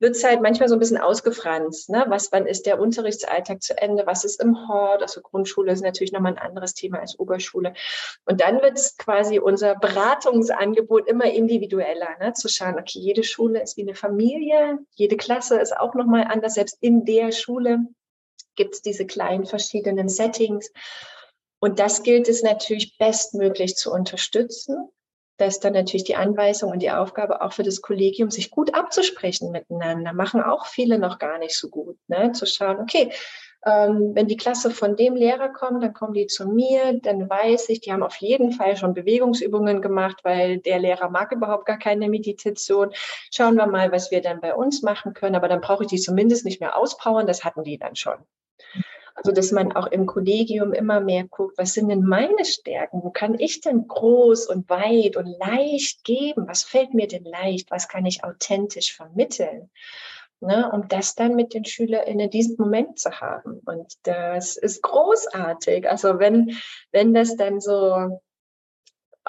[0.00, 1.90] wird es halt manchmal so ein bisschen ausgefranst.
[1.90, 2.04] Ne?
[2.08, 4.06] Was, wann ist der Unterrichtsalltag zu Ende?
[4.06, 5.02] Was ist im Hort?
[5.02, 7.74] Also Grundschule ist natürlich nochmal ein anderes Thema als Oberschule.
[8.24, 12.32] Und dann wird es quasi unser Beratungsangebot immer individueller, ne?
[12.32, 16.54] zu schauen, okay, jede Schule ist wie eine Familie, jede Klasse ist auch nochmal anders.
[16.54, 17.80] Selbst in der Schule
[18.56, 20.72] gibt es diese kleinen verschiedenen Settings.
[21.60, 24.90] Und das gilt es natürlich bestmöglich zu unterstützen
[25.40, 28.74] da ist dann natürlich die Anweisung und die Aufgabe auch für das Kollegium, sich gut
[28.74, 30.12] abzusprechen miteinander.
[30.12, 31.96] Machen auch viele noch gar nicht so gut.
[32.08, 32.32] Ne?
[32.32, 33.10] Zu schauen, okay,
[33.64, 37.68] ähm, wenn die Klasse von dem Lehrer kommt, dann kommen die zu mir, dann weiß
[37.70, 41.78] ich, die haben auf jeden Fall schon Bewegungsübungen gemacht, weil der Lehrer mag überhaupt gar
[41.78, 42.90] keine Meditation.
[43.30, 46.00] Schauen wir mal, was wir dann bei uns machen können, aber dann brauche ich die
[46.00, 48.16] zumindest nicht mehr auspowern, das hatten die dann schon.
[49.22, 53.02] Also, dass man auch im Kollegium immer mehr guckt, was sind denn meine Stärken?
[53.02, 56.48] Wo kann ich denn groß und weit und leicht geben?
[56.48, 57.70] Was fällt mir denn leicht?
[57.70, 59.70] Was kann ich authentisch vermitteln?
[60.40, 63.60] ne, um das dann mit den SchülerInnen diesen Moment zu haben.
[63.66, 65.88] Und das ist großartig.
[65.88, 66.56] Also wenn,
[66.92, 68.20] wenn das dann so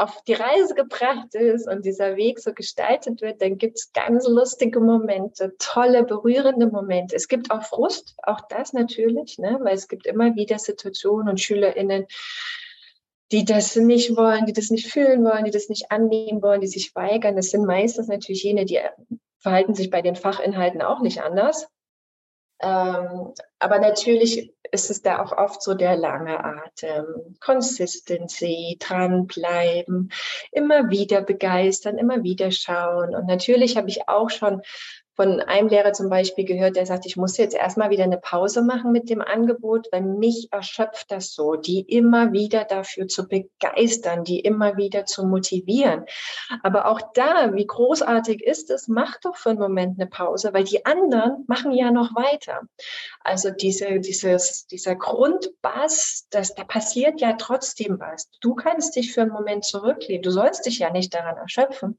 [0.01, 4.27] auf die Reise gebracht ist und dieser Weg so gestaltet wird, dann gibt es ganz
[4.27, 7.15] lustige Momente, tolle, berührende Momente.
[7.15, 9.59] Es gibt auch Frust, auch das natürlich, ne?
[9.61, 12.07] weil es gibt immer wieder Situationen und SchülerInnen,
[13.31, 16.67] die das nicht wollen, die das nicht fühlen wollen, die das nicht annehmen wollen, die
[16.67, 17.35] sich weigern.
[17.35, 18.79] Das sind meistens natürlich jene, die
[19.37, 21.67] verhalten sich bei den Fachinhalten auch nicht anders.
[22.61, 30.11] Ähm, aber natürlich ist es da auch oft so der lange Atem, Consistency, dranbleiben,
[30.51, 33.15] immer wieder begeistern, immer wieder schauen.
[33.15, 34.61] Und natürlich habe ich auch schon
[35.15, 38.61] von einem Lehrer zum Beispiel gehört, der sagt, ich muss jetzt erstmal wieder eine Pause
[38.61, 44.23] machen mit dem Angebot, weil mich erschöpft das so, die immer wieder dafür zu begeistern,
[44.23, 46.05] die immer wieder zu motivieren.
[46.63, 50.63] Aber auch da, wie großartig ist es, mach doch für einen Moment eine Pause, weil
[50.63, 52.61] die anderen machen ja noch weiter.
[53.19, 58.29] Also diese, dieses, dieser Grundbass, das, da passiert ja trotzdem was.
[58.39, 60.23] Du kannst dich für einen Moment zurücklehnen.
[60.23, 61.97] Du sollst dich ja nicht daran erschöpfen.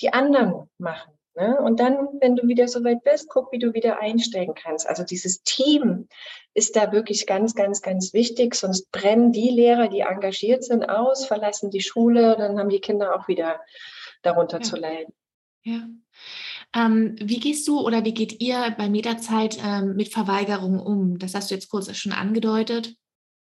[0.00, 1.12] Die anderen machen.
[1.34, 1.58] Ne?
[1.60, 4.86] Und dann, wenn du wieder so weit bist, guck, wie du wieder einsteigen kannst.
[4.86, 6.08] Also dieses Team
[6.52, 8.54] ist da wirklich ganz, ganz, ganz wichtig.
[8.54, 13.16] Sonst brennen die Lehrer, die engagiert sind, aus, verlassen die Schule, dann haben die Kinder
[13.16, 13.60] auch wieder
[14.22, 14.62] darunter ja.
[14.62, 15.14] zu leiden.
[15.64, 15.88] Ja.
[16.74, 21.18] Ähm, wie gehst du oder wie geht ihr bei Mieterzeit ähm, mit Verweigerungen um?
[21.18, 22.94] Das hast du jetzt kurz schon angedeutet.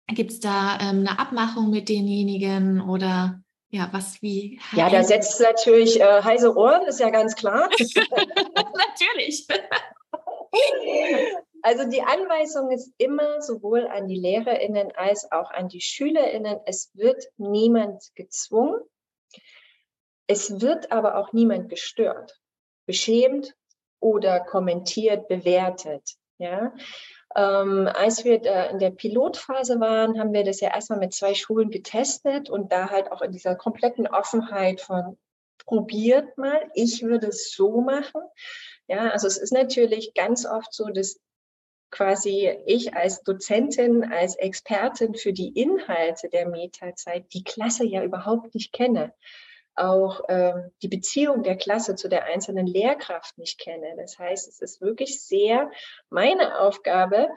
[0.08, 3.42] Gibt es da ähm, eine Abmachung mit denjenigen oder
[3.76, 4.60] ja, was wie.
[4.72, 7.70] Ja, da setzt natürlich äh, heiße Ohren, ist ja ganz klar.
[8.88, 9.46] natürlich.
[11.62, 16.92] Also die Anweisung ist immer sowohl an die Lehrerinnen als auch an die Schülerinnen, es
[16.94, 18.80] wird niemand gezwungen,
[20.28, 22.40] es wird aber auch niemand gestört,
[22.86, 23.56] beschämt
[24.00, 26.16] oder kommentiert, bewertet.
[26.38, 26.74] Ja,
[27.36, 31.70] ähm, als wir in der Pilotphase waren, haben wir das ja erstmal mit zwei Schulen
[31.70, 35.18] getestet und da halt auch in dieser kompletten Offenheit von
[35.66, 38.22] probiert mal, ich würde es so machen.
[38.88, 41.20] Ja, also es ist natürlich ganz oft so, dass
[41.92, 48.54] quasi ich als Dozentin, als Expertin für die Inhalte der Metazeit die Klasse ja überhaupt
[48.54, 49.14] nicht kenne
[49.76, 53.96] auch ähm, die Beziehung der Klasse zu der einzelnen Lehrkraft nicht kenne.
[53.98, 55.72] Das heißt, es ist wirklich sehr
[56.10, 57.30] meine Aufgabe,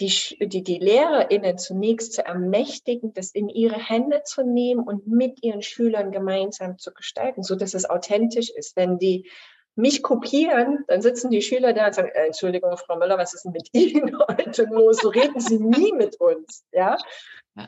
[0.00, 5.42] die, die, die LehrerInnen zunächst zu ermächtigen, das in ihre Hände zu nehmen und mit
[5.42, 8.76] ihren Schülern gemeinsam zu gestalten, so dass es authentisch ist.
[8.76, 9.30] Wenn die
[9.74, 13.44] mich kopieren, dann sitzen die Schüler da und sagen, äh, Entschuldigung, Frau Müller, was ist
[13.44, 14.98] denn mit Ihnen heute los?
[14.98, 16.64] So reden Sie nie mit uns.
[16.72, 16.96] Ja,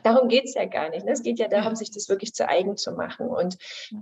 [0.03, 1.05] Darum geht es ja gar nicht.
[1.05, 1.11] Ne?
[1.11, 3.27] Es geht ja darum, sich das wirklich zu eigen zu machen.
[3.27, 3.57] Und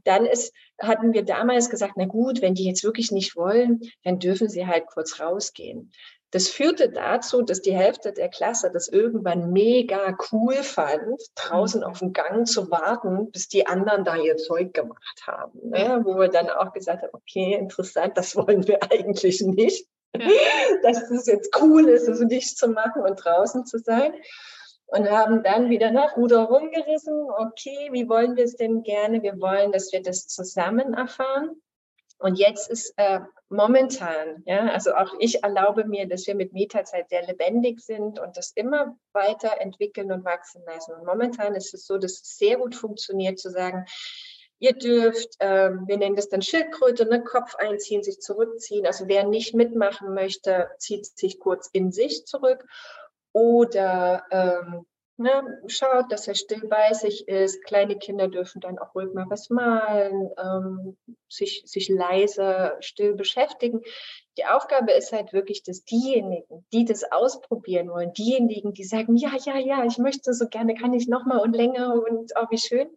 [0.05, 4.19] dann ist, hatten wir damals gesagt, na gut, wenn die jetzt wirklich nicht wollen, dann
[4.19, 5.91] dürfen sie halt kurz rausgehen.
[6.31, 11.87] Das führte dazu, dass die Hälfte der Klasse das irgendwann mega cool fand, draußen mhm.
[11.87, 15.69] auf dem Gang zu warten, bis die anderen da ihr Zeug gemacht haben.
[15.69, 16.01] Ne?
[16.03, 19.85] Wo wir dann auch gesagt haben, okay, interessant, das wollen wir eigentlich nicht.
[20.17, 20.27] Ja.
[20.83, 24.13] Dass es jetzt cool ist, es nicht zu machen und draußen zu sein
[24.93, 27.27] und haben dann wieder nach Ruder rumgerissen.
[27.35, 29.23] Okay, wie wollen wir es denn gerne?
[29.23, 31.59] Wir wollen, dass wir das zusammen erfahren.
[32.19, 37.09] Und jetzt ist äh, momentan, ja, also auch ich erlaube mir, dass wir mit Metazeit
[37.09, 40.93] sehr lebendig sind und das immer weiter entwickeln und wachsen lassen.
[40.93, 43.85] Und momentan ist es so, dass es sehr gut funktioniert, zu sagen,
[44.59, 48.85] ihr dürft, ähm, wir nennen das dann Schildkröte, ne, Kopf einziehen, sich zurückziehen.
[48.85, 52.63] Also wer nicht mitmachen möchte, zieht sich kurz in sich zurück
[53.33, 54.85] oder ähm,
[55.17, 57.63] ne, schaut, dass er still bei sich ist.
[57.63, 60.97] Kleine Kinder dürfen dann auch ruhig mal was malen, ähm,
[61.29, 63.81] sich, sich leise, still beschäftigen.
[64.37, 69.31] Die Aufgabe ist halt wirklich, dass diejenigen, die das ausprobieren wollen, diejenigen, die sagen, ja,
[69.45, 72.57] ja, ja, ich möchte so gerne, kann ich noch mal und länger und oh, wie
[72.57, 72.89] schön,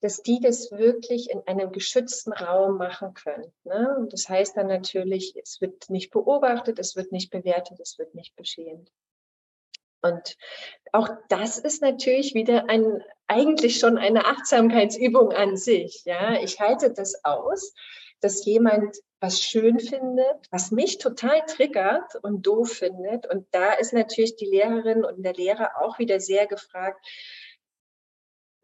[0.00, 3.52] dass die das wirklich in einem geschützten Raum machen können.
[3.64, 4.06] Ne?
[4.10, 8.36] Das heißt dann natürlich, es wird nicht beobachtet, es wird nicht bewertet, es wird nicht
[8.36, 8.90] beschämt.
[10.06, 10.36] Und
[10.92, 16.02] auch das ist natürlich wieder ein, eigentlich schon eine Achtsamkeitsübung an sich.
[16.04, 17.74] Ja, ich halte das aus,
[18.20, 23.26] dass jemand was schön findet, was mich total triggert und doof findet.
[23.26, 27.04] Und da ist natürlich die Lehrerin und der Lehrer auch wieder sehr gefragt,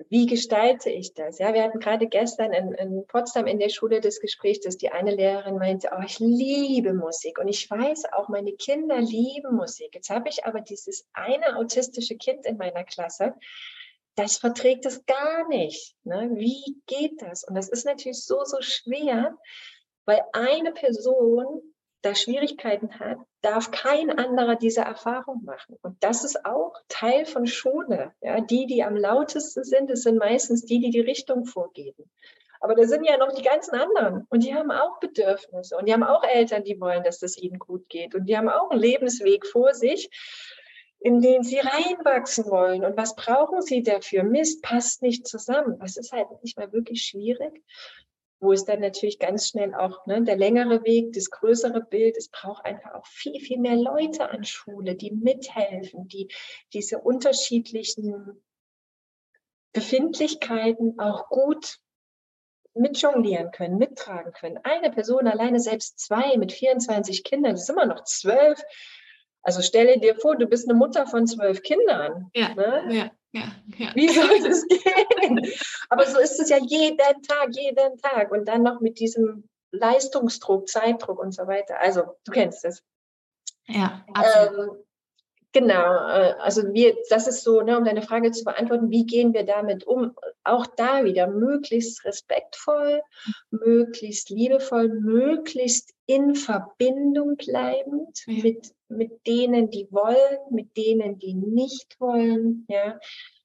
[0.08, 1.38] wie gestalte ich das?
[1.38, 4.90] Ja, wir hatten gerade gestern in, in, Potsdam in der Schule das Gespräch, dass die
[4.90, 9.90] eine Lehrerin meinte, oh, ich liebe Musik und ich weiß auch, meine Kinder lieben Musik.
[9.94, 13.34] Jetzt habe ich aber dieses eine autistische Kind in meiner Klasse,
[14.14, 15.94] das verträgt es gar nicht.
[16.04, 16.30] Ne?
[16.34, 17.44] Wie geht das?
[17.44, 19.36] Und das ist natürlich so, so schwer,
[20.04, 21.71] weil eine Person
[22.02, 25.78] da Schwierigkeiten hat, darf kein anderer diese Erfahrung machen.
[25.82, 28.12] Und das ist auch Teil von Schule.
[28.20, 32.10] Ja, die, die am lautesten sind, das sind meistens die, die die Richtung vorgeben.
[32.60, 35.92] Aber da sind ja noch die ganzen anderen und die haben auch Bedürfnisse und die
[35.92, 38.80] haben auch Eltern, die wollen, dass es ihnen gut geht und die haben auch einen
[38.80, 40.10] Lebensweg vor sich,
[41.00, 42.84] in den sie reinwachsen wollen.
[42.84, 44.22] Und was brauchen sie dafür?
[44.22, 45.78] Mist passt nicht zusammen.
[45.80, 47.62] Das ist halt nicht mal wirklich schwierig
[48.42, 52.28] wo es dann natürlich ganz schnell auch ne, der längere Weg, das größere Bild, es
[52.28, 56.28] braucht einfach auch viel, viel mehr Leute an Schule, die mithelfen, die
[56.72, 58.42] diese unterschiedlichen
[59.72, 61.78] Befindlichkeiten auch gut
[62.74, 64.58] mitjonglieren können, mittragen können.
[64.64, 68.60] Eine Person alleine, selbst zwei mit 24 Kindern, das ist immer noch zwölf.
[69.42, 72.30] Also stelle dir vor, du bist eine Mutter von zwölf Kindern.
[72.34, 72.84] Ja, ne?
[72.90, 73.10] ja.
[73.32, 73.44] Ja,
[73.78, 73.90] ja.
[73.94, 75.40] Wie soll das gehen?
[75.88, 78.30] Aber so ist es ja jeden Tag, jeden Tag.
[78.30, 81.80] Und dann noch mit diesem Leistungsdruck, Zeitdruck und so weiter.
[81.80, 82.82] Also, du kennst es.
[83.66, 84.76] Ja, absolut.
[84.76, 84.84] Ähm,
[85.52, 85.94] genau.
[86.08, 89.44] Äh, also, wir, das ist so, ne, um deine Frage zu beantworten, wie gehen wir
[89.44, 90.14] damit um?
[90.44, 93.00] Auch da wieder möglichst respektvoll,
[93.50, 98.42] möglichst liebevoll, möglichst in Verbindung bleibend ja.
[98.42, 102.66] mit mit denen, die wollen, mit denen, die nicht wollen.
[102.68, 102.98] Ja.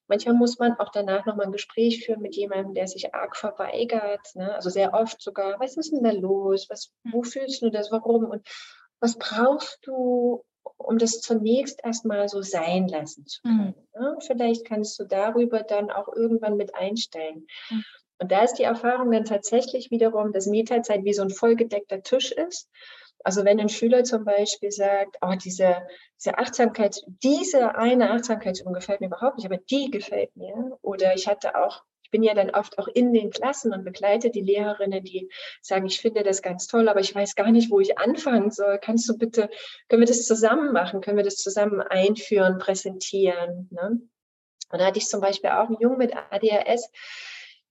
[0.07, 4.35] Manchmal muss man auch danach nochmal ein Gespräch führen mit jemandem, der sich arg verweigert.
[4.35, 4.53] Ne?
[4.53, 6.67] Also sehr oft sogar, was ist denn da los?
[6.69, 7.91] Was, wo fühlst du das?
[7.91, 8.25] Warum?
[8.25, 8.47] Und
[8.99, 10.45] was brauchst du,
[10.77, 13.75] um das zunächst erstmal so sein lassen zu können?
[13.93, 14.01] Mhm.
[14.01, 14.17] Ne?
[14.25, 17.45] Vielleicht kannst du darüber dann auch irgendwann mit einstellen.
[17.69, 17.83] Mhm.
[18.19, 22.31] Und da ist die Erfahrung dann tatsächlich wiederum, dass Metazeit wie so ein vollgedeckter Tisch
[22.31, 22.69] ist
[23.23, 25.77] also wenn ein Schüler zum Beispiel sagt, oh, diese,
[26.19, 30.77] diese Achtsamkeit, diese eine Achtsamkeitsübung gefällt mir überhaupt nicht, aber die gefällt mir.
[30.81, 34.29] Oder ich hatte auch, ich bin ja dann oft auch in den Klassen und begleite
[34.29, 35.29] die Lehrerinnen, die
[35.61, 38.79] sagen, ich finde das ganz toll, aber ich weiß gar nicht, wo ich anfangen soll.
[38.79, 39.49] Kannst du bitte,
[39.89, 41.01] können wir das zusammen machen?
[41.01, 43.67] Können wir das zusammen einführen, präsentieren?
[43.71, 43.99] Ne?
[44.69, 46.89] Und da hatte ich zum Beispiel auch einen Jungen mit ADHS,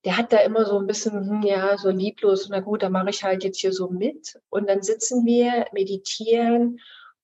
[0.06, 3.10] der hat da immer so ein bisschen, hm, ja, so lieblos, na gut, da mache
[3.10, 4.40] ich halt jetzt hier so mit.
[4.50, 6.78] Und dann sitzen wir, meditieren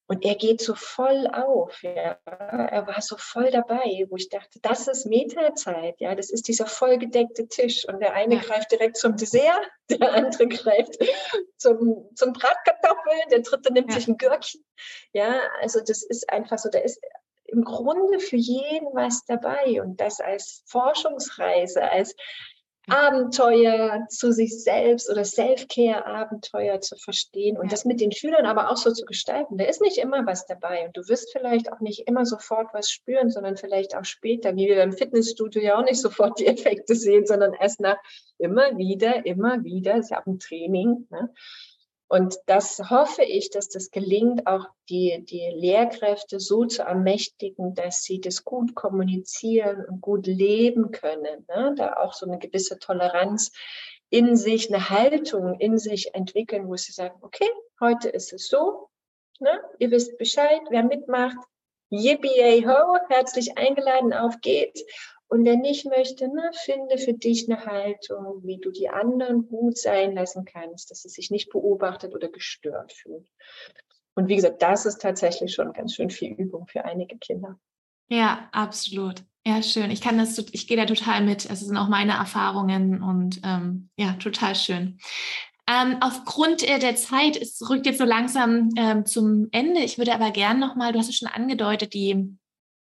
[0.08, 1.80] und er geht so voll auf.
[1.84, 2.18] Ja.
[2.24, 6.00] Er war so voll dabei, wo ich dachte, das ist Metazeit.
[6.00, 7.86] Ja, das ist dieser vollgedeckte Tisch.
[7.88, 8.40] Und der eine ja.
[8.40, 10.98] greift direkt zum Dessert, der andere greift
[11.58, 13.94] zum, zum Bratkartoffeln, der dritte nimmt ja.
[13.94, 14.64] sich ein Gürkchen.
[15.12, 17.00] Ja, also das ist einfach so, da ist
[17.44, 19.80] im Grunde für jeden was dabei.
[19.80, 22.16] Und das als Forschungsreise, als
[22.88, 27.70] Abenteuer zu sich selbst oder Self-Care-Abenteuer zu verstehen und ja.
[27.70, 29.56] das mit den Schülern aber auch so zu gestalten.
[29.56, 32.90] Da ist nicht immer was dabei und du wirst vielleicht auch nicht immer sofort was
[32.90, 36.96] spüren, sondern vielleicht auch später, wie wir beim Fitnessstudio ja auch nicht sofort die Effekte
[36.96, 37.98] sehen, sondern erst nach
[38.38, 41.06] immer wieder, immer wieder, ist ja auch ein Training.
[41.10, 41.32] Ne?
[42.12, 48.02] Und das hoffe ich, dass das gelingt, auch die, die Lehrkräfte so zu ermächtigen, dass
[48.02, 51.46] sie das gut kommunizieren und gut leben können.
[51.48, 51.74] Ne?
[51.74, 53.50] Da auch so eine gewisse Toleranz
[54.10, 57.48] in sich, eine Haltung in sich entwickeln, wo sie sagen, okay,
[57.80, 58.90] heute ist es so,
[59.40, 59.62] ne?
[59.78, 61.38] ihr wisst Bescheid, wer mitmacht,
[61.88, 64.84] yippie ho, herzlich eingeladen, auf geht's.
[65.32, 69.78] Und wer nicht möchte, ne, finde für dich eine Haltung, wie du die anderen gut
[69.78, 73.26] sein lassen kannst, dass sie sich nicht beobachtet oder gestört fühlt.
[74.14, 77.58] Und wie gesagt, das ist tatsächlich schon ganz schön viel Übung für einige Kinder.
[78.10, 79.24] Ja, absolut.
[79.46, 79.90] Ja, schön.
[79.90, 81.48] Ich kann das, ich gehe da total mit.
[81.48, 84.98] Es sind auch meine Erfahrungen und ähm, ja, total schön.
[85.66, 89.80] Ähm, aufgrund äh, der Zeit, es rückt jetzt so langsam ähm, zum Ende.
[89.80, 92.36] Ich würde aber gerne nochmal, du hast es schon angedeutet, die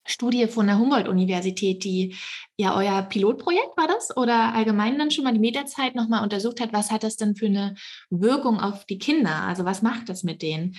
[0.05, 2.15] Studie von der Humboldt-Universität, die
[2.57, 6.73] ja euer Pilotprojekt war das oder allgemein dann schon mal die Meterzeit nochmal untersucht hat,
[6.73, 7.75] was hat das denn für eine
[8.09, 9.43] Wirkung auf die Kinder?
[9.43, 10.75] Also was macht das mit denen?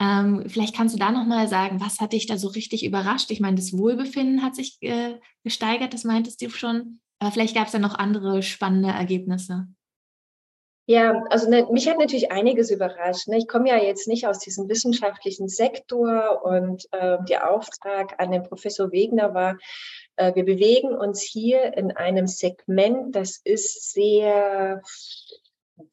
[0.00, 3.30] Ähm, vielleicht kannst du da nochmal sagen, was hat dich da so richtig überrascht?
[3.30, 7.00] Ich meine, das Wohlbefinden hat sich äh, gesteigert, das meintest du schon.
[7.20, 9.68] Aber vielleicht gab es ja noch andere spannende Ergebnisse.
[10.86, 13.28] Ja, also ne, mich hat natürlich einiges überrascht.
[13.28, 13.38] Ne?
[13.38, 18.42] Ich komme ja jetzt nicht aus diesem wissenschaftlichen Sektor und äh, der Auftrag an den
[18.42, 19.56] Professor Wegner war,
[20.16, 24.82] äh, wir bewegen uns hier in einem Segment, das ist sehr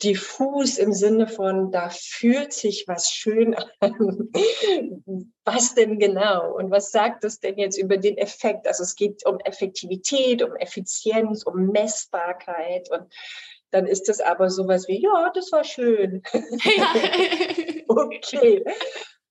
[0.04, 4.30] diffus im Sinne von, da fühlt sich was schön an.
[5.44, 6.54] was denn genau?
[6.56, 8.68] Und was sagt es denn jetzt über den Effekt?
[8.68, 13.12] Also es geht um Effektivität, um Effizienz, um Messbarkeit und
[13.72, 16.24] dann ist das aber sowas wie, ja, das war schön.
[16.34, 16.94] Ja.
[17.88, 18.64] okay.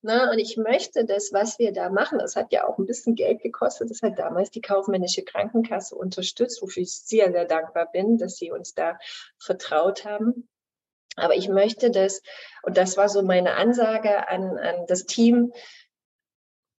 [0.03, 3.13] Na, und ich möchte das, was wir da machen, das hat ja auch ein bisschen
[3.13, 8.17] Geld gekostet, das hat damals die kaufmännische Krankenkasse unterstützt, wofür ich sehr, sehr dankbar bin,
[8.17, 8.97] dass sie uns da
[9.37, 10.47] vertraut haben.
[11.17, 12.23] Aber ich möchte das,
[12.63, 15.53] und das war so meine Ansage an, an das Team,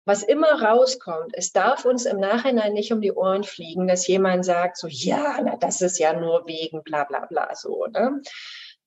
[0.05, 4.45] was immer rauskommt, es darf uns im Nachhinein nicht um die Ohren fliegen, dass jemand
[4.45, 7.85] sagt, so, ja, na, das ist ja nur wegen bla bla bla so.
[7.85, 8.21] Ne?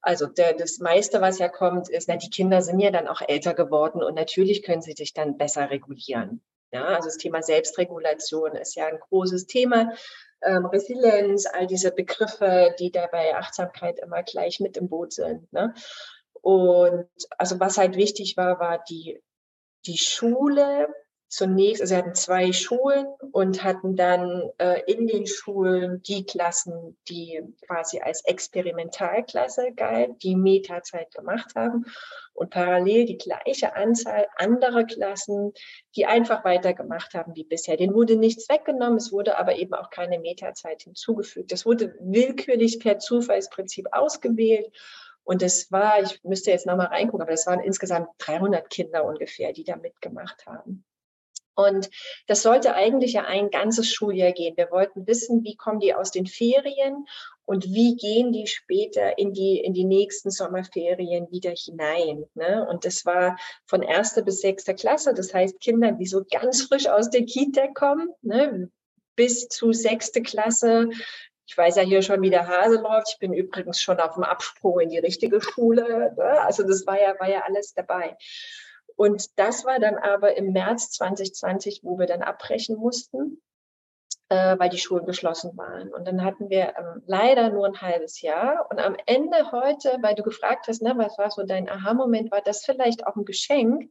[0.01, 3.23] Also der, das meiste, was ja kommt, ist, na, die Kinder sind ja dann auch
[3.27, 6.43] älter geworden und natürlich können sie sich dann besser regulieren.
[6.73, 9.93] Ja, also das Thema Selbstregulation ist ja ein großes Thema.
[10.43, 15.51] Ähm, Resilienz, all diese Begriffe, die da bei Achtsamkeit immer gleich mit im Boot sind.
[15.53, 15.73] Ne?
[16.43, 17.09] Und
[17.39, 19.23] also was halt wichtig war, war die,
[19.87, 20.89] die Schule
[21.35, 26.97] zunächst, also sie hatten zwei Schulen und hatten dann äh, in den Schulen die Klassen,
[27.09, 31.87] die quasi als Experimentalklasse galt, die Metazeit gemacht haben
[32.35, 35.53] und parallel die gleiche Anzahl anderer Klassen,
[35.97, 37.76] die einfach weitergemacht haben wie bisher.
[37.76, 41.51] Den wurde nichts weggenommen, es wurde aber eben auch keine Metazeit hinzugefügt.
[41.51, 44.70] Das wurde willkürlich per Zufallsprinzip ausgewählt.
[45.24, 49.53] Und es war, ich müsste jetzt nochmal reingucken, aber es waren insgesamt 300 Kinder ungefähr,
[49.53, 50.85] die da mitgemacht haben.
[51.55, 51.88] Und
[52.26, 54.57] das sollte eigentlich ja ein ganzes Schuljahr gehen.
[54.57, 57.07] Wir wollten wissen, wie kommen die aus den Ferien
[57.44, 62.24] und wie gehen die später in die, in die nächsten Sommerferien wieder hinein.
[62.34, 62.66] Ne?
[62.68, 63.36] Und das war
[63.66, 67.68] von erster bis sechster Klasse, das heißt Kinder, die so ganz frisch aus der Kita
[67.68, 68.70] kommen, ne?
[69.16, 70.88] bis zu sechste Klasse.
[71.46, 73.11] Ich weiß ja hier schon, wie der Hase läuft.
[73.11, 76.14] Ich bin übrigens schon auf dem Absprung in die richtige Schule.
[76.16, 76.40] Ne?
[76.40, 78.16] Also das war ja, war ja alles dabei.
[78.97, 83.42] Und das war dann aber im März 2020, wo wir dann abbrechen mussten,
[84.28, 85.92] äh, weil die Schulen geschlossen waren.
[85.92, 88.66] Und dann hatten wir ähm, leider nur ein halbes Jahr.
[88.70, 92.40] Und am Ende heute, weil du gefragt hast, ne, was war so dein Aha-Moment, war
[92.40, 93.90] das vielleicht auch ein Geschenk,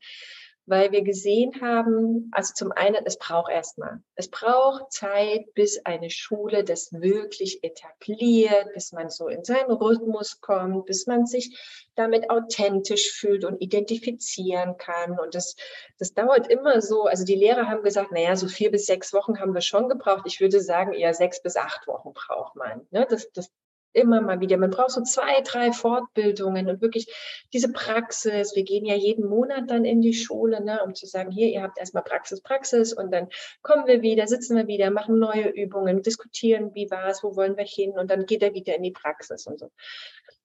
[0.65, 6.09] weil wir gesehen haben, also zum einen, es braucht erstmal, es braucht Zeit, bis eine
[6.09, 11.57] Schule das wirklich etabliert, bis man so in seinen Rhythmus kommt, bis man sich
[11.95, 15.19] damit authentisch fühlt und identifizieren kann.
[15.19, 15.55] Und das,
[15.99, 19.39] das dauert immer so, also die Lehrer haben gesagt, naja, so vier bis sechs Wochen
[19.39, 20.23] haben wir schon gebraucht.
[20.25, 22.87] Ich würde sagen, eher sechs bis acht Wochen braucht man.
[22.91, 23.05] Ne?
[23.09, 23.51] Das, das
[23.93, 24.57] immer mal wieder.
[24.57, 27.07] Man braucht so zwei, drei Fortbildungen und wirklich
[27.53, 28.55] diese Praxis.
[28.55, 31.63] Wir gehen ja jeden Monat dann in die Schule, ne, um zu sagen, hier, ihr
[31.63, 33.29] habt erstmal Praxis, Praxis und dann
[33.61, 37.57] kommen wir wieder, sitzen wir wieder, machen neue Übungen, diskutieren, wie war es, wo wollen
[37.57, 39.69] wir hin und dann geht er wieder in die Praxis und so.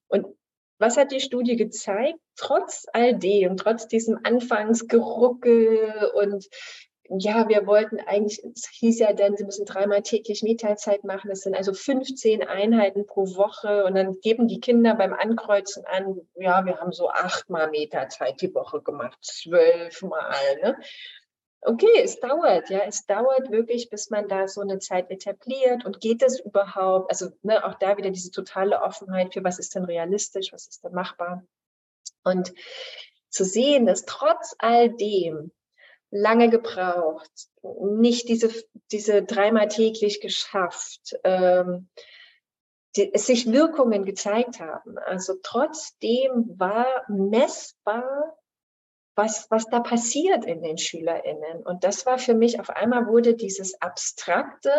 [0.09, 0.27] Und
[0.79, 2.19] was hat die Studie gezeigt?
[2.37, 6.47] Trotz all dem, trotz diesem Anfangsgeruckel und
[7.11, 11.31] ja, wir wollten eigentlich, es hieß ja dann, Sie müssen dreimal täglich Mietteilzeit machen.
[11.31, 13.85] Das sind also 15 Einheiten pro Woche.
[13.85, 18.55] Und dann geben die Kinder beim Ankreuzen an, ja, wir haben so achtmal Meterzeit die
[18.55, 20.61] Woche gemacht, zwölfmal.
[20.63, 20.77] Ne?
[21.63, 26.01] Okay, es dauert, ja, es dauert wirklich, bis man da so eine Zeit etabliert und
[26.01, 27.11] geht es überhaupt?
[27.11, 30.85] Also ne, auch da wieder diese totale Offenheit für was ist denn realistisch, was ist
[30.85, 31.43] denn machbar?
[32.23, 32.53] Und
[33.31, 35.51] zu sehen, dass trotz all dem
[36.11, 37.31] lange gebraucht,
[37.63, 38.51] nicht diese,
[38.91, 41.89] diese dreimal täglich geschafft, ähm,
[42.97, 44.99] die, es sich Wirkungen gezeigt haben.
[44.99, 48.39] Also trotzdem war messbar,
[49.15, 51.63] was, was da passiert in den SchülerInnen.
[51.65, 54.73] Und das war für mich, auf einmal wurde dieses Abstrakte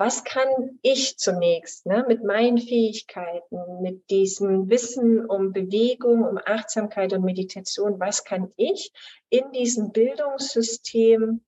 [0.00, 7.12] was kann ich zunächst ne, mit meinen Fähigkeiten, mit diesem Wissen um Bewegung, um Achtsamkeit
[7.12, 8.94] und Meditation, was kann ich
[9.28, 11.44] in diesem Bildungssystem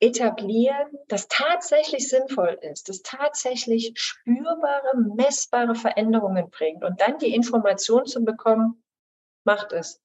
[0.00, 8.06] etablieren, das tatsächlich sinnvoll ist, das tatsächlich spürbare, messbare Veränderungen bringt und dann die Information
[8.06, 8.82] zu bekommen,
[9.44, 10.00] macht es.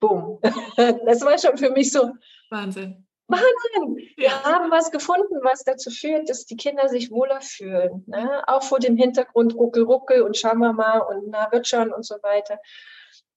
[0.00, 0.40] Boom.
[0.76, 2.14] Das war schon für mich so.
[2.48, 3.06] Wahnsinn.
[3.32, 3.96] Wahnsinn!
[4.16, 8.04] Wir haben was gefunden, was dazu führt, dass die Kinder sich wohler fühlen.
[8.06, 8.42] Ne?
[8.46, 12.04] Auch vor dem Hintergrund Ruckel, Ruckel und schauen wir mal und na, wird schon und
[12.04, 12.58] so weiter.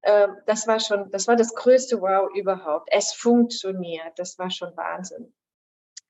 [0.04, 2.90] Ähm, das war schon, das war das größte Wow überhaupt.
[2.92, 4.18] Es funktioniert.
[4.18, 5.34] Das war schon Wahnsinn.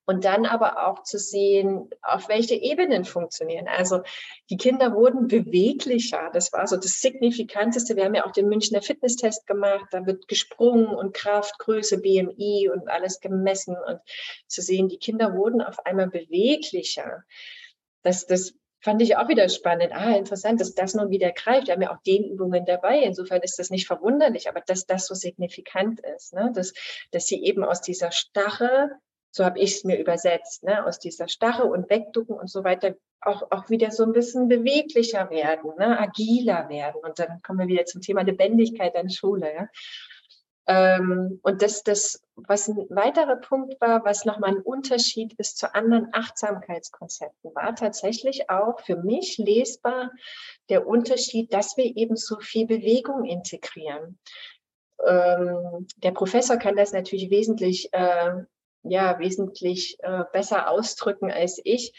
[0.06, 3.66] Und dann aber auch zu sehen, auf welche Ebenen funktionieren.
[3.66, 4.02] Also
[4.50, 6.30] die Kinder wurden beweglicher.
[6.32, 7.96] Das war so das Signifikanteste.
[7.96, 9.86] Wir haben ja auch den Münchner Fitnesstest gemacht.
[9.90, 13.76] Da wird gesprungen und Kraft, Größe, BMI und alles gemessen.
[13.84, 14.00] Und
[14.46, 17.24] zu sehen, die Kinder wurden auf einmal beweglicher.
[18.02, 19.92] Das, das fand ich auch wieder spannend.
[19.92, 21.66] Ah, interessant, dass das nun wieder greift.
[21.66, 23.00] Wir haben ja auch Dehnübungen dabei.
[23.00, 26.52] Insofern ist das nicht verwunderlich, aber dass das so signifikant ist, ne?
[26.54, 26.72] dass,
[27.10, 28.92] dass sie eben aus dieser Starre
[29.36, 30.86] so habe ich es mir übersetzt, ne?
[30.86, 35.28] aus dieser Starre und Wegducken und so weiter, auch, auch wieder so ein bisschen beweglicher
[35.28, 36.00] werden, ne?
[36.00, 37.02] agiler werden.
[37.04, 39.52] Und dann kommen wir wieder zum Thema Lebendigkeit an Schule.
[39.54, 39.68] Ja?
[40.68, 45.74] Ähm, und das, das, was ein weiterer Punkt war, was nochmal ein Unterschied ist zu
[45.74, 50.12] anderen Achtsamkeitskonzepten, war tatsächlich auch für mich lesbar
[50.70, 54.18] der Unterschied, dass wir eben so viel Bewegung integrieren.
[55.06, 58.32] Ähm, der Professor kann das natürlich wesentlich, äh,
[58.90, 61.92] ja, wesentlich äh, besser ausdrücken als ich.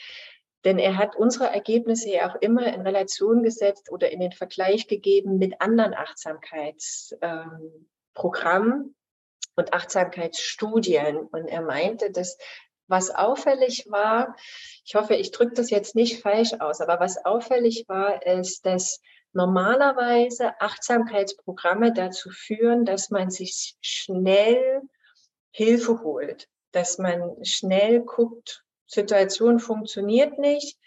[0.63, 4.87] Denn er hat unsere Ergebnisse ja auch immer in Relation gesetzt oder in den Vergleich
[4.87, 8.95] gegeben mit anderen Achtsamkeitsprogrammen ähm,
[9.55, 11.17] und Achtsamkeitsstudien.
[11.17, 12.37] Und er meinte, dass
[12.87, 14.35] was auffällig war,
[14.85, 18.99] ich hoffe, ich drücke das jetzt nicht falsch aus, aber was auffällig war, ist, dass
[19.33, 24.81] normalerweise Achtsamkeitsprogramme dazu führen, dass man sich schnell
[25.51, 26.47] Hilfe holt,
[26.77, 30.77] dass man schnell guckt, Situation funktioniert nicht,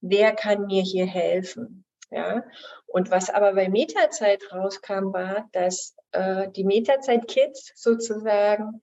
[0.00, 1.84] wer kann mir hier helfen?
[2.10, 2.44] Ja,
[2.86, 8.82] und was aber bei Metazeit rauskam, war, dass äh, die Metazeit-Kids sozusagen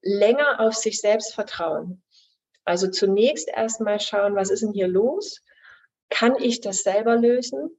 [0.00, 2.02] länger auf sich selbst vertrauen.
[2.64, 5.40] Also zunächst erstmal schauen, was ist denn hier los?
[6.10, 7.70] Kann ich das selber lösen,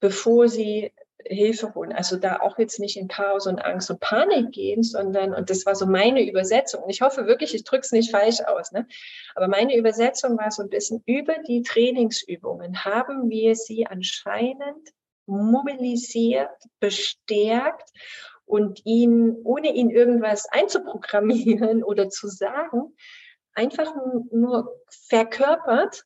[0.00, 0.94] bevor sie
[1.28, 1.92] Hilfe holen.
[1.92, 5.66] Also da auch jetzt nicht in Chaos und Angst und Panik gehen, sondern, und das
[5.66, 6.82] war so meine Übersetzung.
[6.82, 8.86] Und ich hoffe wirklich, ich drücke es nicht falsch aus, ne?
[9.34, 14.90] aber meine Übersetzung war so ein bisschen, über die Trainingsübungen haben wir sie anscheinend
[15.26, 16.50] mobilisiert,
[16.80, 17.90] bestärkt
[18.44, 22.94] und ihn, ohne ihn irgendwas einzuprogrammieren oder zu sagen,
[23.54, 23.92] einfach
[24.30, 24.72] nur
[25.08, 26.04] verkörpert,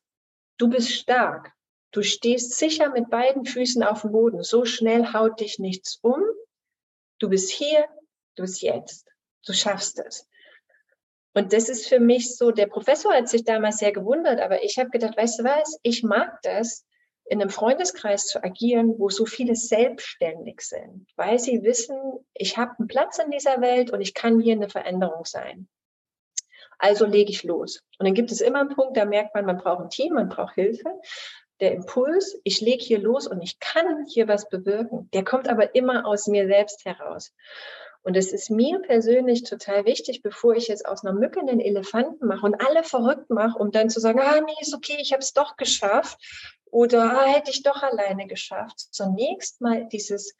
[0.57, 1.51] du bist stark.
[1.91, 4.43] Du stehst sicher mit beiden Füßen auf dem Boden.
[4.43, 6.23] So schnell haut dich nichts um.
[7.19, 7.85] Du bist hier,
[8.35, 9.07] du bist jetzt.
[9.45, 10.27] Du schaffst es.
[11.33, 14.77] Und das ist für mich so, der Professor hat sich damals sehr gewundert, aber ich
[14.77, 16.85] habe gedacht, weißt du was, ich mag das,
[17.25, 21.97] in einem Freundeskreis zu agieren, wo so viele selbstständig sind, weil sie wissen,
[22.33, 25.69] ich habe einen Platz in dieser Welt und ich kann hier eine Veränderung sein.
[26.77, 27.81] Also lege ich los.
[27.99, 30.27] Und dann gibt es immer einen Punkt, da merkt man, man braucht ein Team, man
[30.27, 30.99] braucht Hilfe
[31.61, 35.75] der Impuls, ich lege hier los und ich kann hier was bewirken, der kommt aber
[35.75, 37.33] immer aus mir selbst heraus.
[38.03, 42.25] Und es ist mir persönlich total wichtig, bevor ich jetzt aus einer Mücke einen Elefanten
[42.25, 45.21] mache und alle verrückt mache, um dann zu sagen, ah nee, ist okay, ich habe
[45.21, 46.17] es doch geschafft
[46.65, 48.79] oder ah, hätte ich doch alleine geschafft.
[48.79, 50.35] Zunächst mal dieses,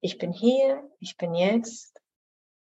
[0.00, 2.00] ich bin hier, ich bin jetzt,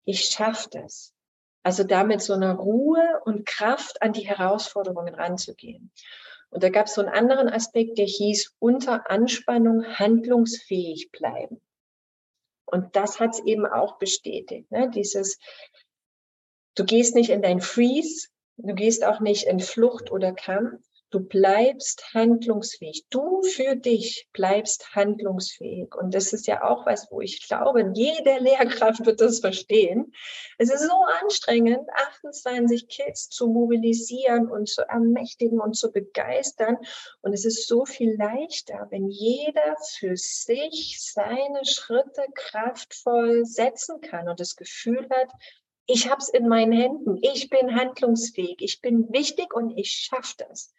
[0.05, 1.15] ich schaffe das.
[1.63, 5.93] Also damit so eine Ruhe und Kraft an die Herausforderungen ranzugehen.
[6.51, 11.61] Und da gab es so einen anderen Aspekt, der hieß unter Anspannung handlungsfähig bleiben.
[12.65, 14.71] Und das hat es eben auch bestätigt.
[14.71, 14.91] Ne?
[14.91, 15.39] Dieses,
[16.75, 21.21] du gehst nicht in dein Freeze, du gehst auch nicht in Flucht oder Kampf, Du
[21.21, 23.07] bleibst handlungsfähig.
[23.09, 25.95] Du für dich bleibst handlungsfähig.
[25.95, 30.13] Und das ist ja auch was, wo ich glaube, jede Lehrkraft wird das verstehen.
[30.59, 31.89] Es ist so anstrengend,
[32.21, 36.77] 28 Kids zu mobilisieren und zu ermächtigen und zu begeistern.
[37.23, 44.29] Und es ist so viel leichter, wenn jeder für sich seine Schritte kraftvoll setzen kann
[44.29, 45.33] und das Gefühl hat,
[45.91, 50.35] ich habe es in meinen Händen, ich bin handlungsfähig, ich bin wichtig und ich schaffe
[50.37, 50.75] das.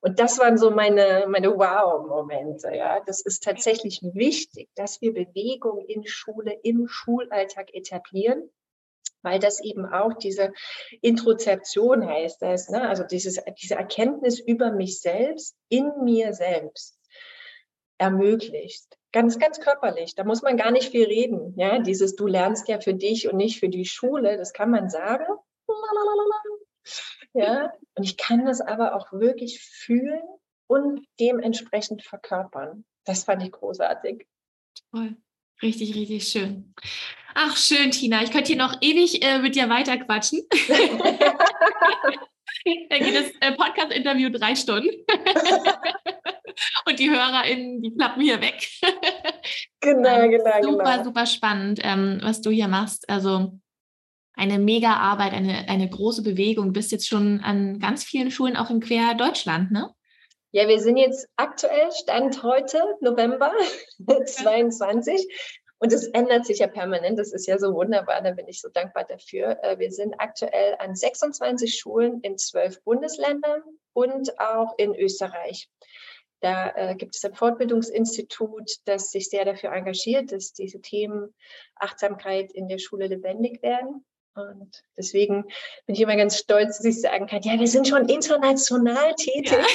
[0.00, 2.74] Und das waren so meine, meine Wow-Momente.
[2.74, 8.50] Ja, das ist tatsächlich wichtig, dass wir Bewegung in Schule, im Schulalltag etablieren
[9.22, 10.52] weil das eben auch diese
[11.02, 12.88] Introzeption heißt das, ne?
[12.88, 16.96] also dieses, diese Erkenntnis über mich selbst, in mir selbst
[17.98, 20.14] ermöglicht ganz, ganz körperlich.
[20.14, 21.54] Da muss man gar nicht viel reden.
[21.56, 24.90] Ja, dieses du lernst ja für dich und nicht für die Schule, das kann man
[24.90, 25.24] sagen.
[27.32, 30.22] Ja, und ich kann das aber auch wirklich fühlen
[30.66, 32.84] und dementsprechend verkörpern.
[33.04, 34.26] Das fand ich großartig.
[34.90, 35.16] Toll.
[35.62, 36.74] Richtig, richtig schön.
[37.34, 38.22] Ach, schön, Tina.
[38.22, 40.46] Ich könnte hier noch ewig äh, mit dir weiterquatschen.
[42.90, 44.88] Dann geht das äh, Podcast-Interview drei Stunden.
[46.86, 48.68] und die HörerInnen, die klappen hier weg.
[49.80, 51.04] genau, ähm, genau, super, genau.
[51.04, 53.08] Super, spannend, ähm, was du hier machst.
[53.08, 53.58] Also
[54.34, 56.66] eine mega Arbeit, eine, eine große Bewegung.
[56.66, 59.90] Du bist jetzt schon an ganz vielen Schulen auch in Quer Deutschland, ne?
[60.52, 63.52] Ja, wir sind jetzt aktuell, Stand heute, November
[64.26, 65.26] 22.
[65.78, 67.18] Und es ändert sich ja permanent.
[67.18, 68.22] Das ist ja so wunderbar.
[68.22, 69.62] Da bin ich so dankbar dafür.
[69.62, 75.68] Äh, wir sind aktuell an 26 Schulen in zwölf Bundesländern und auch in Österreich.
[76.46, 81.34] Da äh, gibt es ein Fortbildungsinstitut, das sich sehr dafür engagiert, dass diese Themen
[81.74, 84.04] Achtsamkeit in der Schule lebendig werden.
[84.36, 85.42] Und deswegen
[85.86, 89.50] bin ich immer ganz stolz, dass ich sagen kann, ja, wir sind schon international tätig.
[89.50, 89.66] Ja.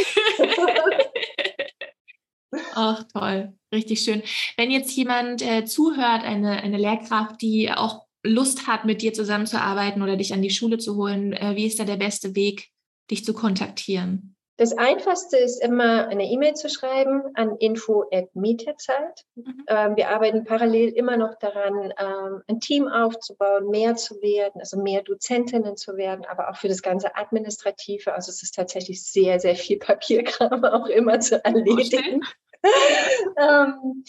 [2.74, 3.54] Ach, toll.
[3.74, 4.24] Richtig schön.
[4.56, 10.02] Wenn jetzt jemand äh, zuhört, eine, eine Lehrkraft, die auch Lust hat, mit dir zusammenzuarbeiten
[10.02, 12.70] oder dich an die Schule zu holen, äh, wie ist da der beste Weg,
[13.10, 14.38] dich zu kontaktieren?
[14.62, 19.26] Das Einfachste ist immer eine E-Mail zu schreiben an info@mieterzeit.
[19.34, 19.66] Mhm.
[19.68, 24.78] Ähm, wir arbeiten parallel immer noch daran, ähm, ein Team aufzubauen, mehr zu werden, also
[24.78, 28.14] mehr Dozentinnen zu werden, aber auch für das ganze Administrative.
[28.14, 32.22] Also es ist tatsächlich sehr, sehr viel Papierkram auch immer zu erledigen.
[33.40, 34.04] ähm,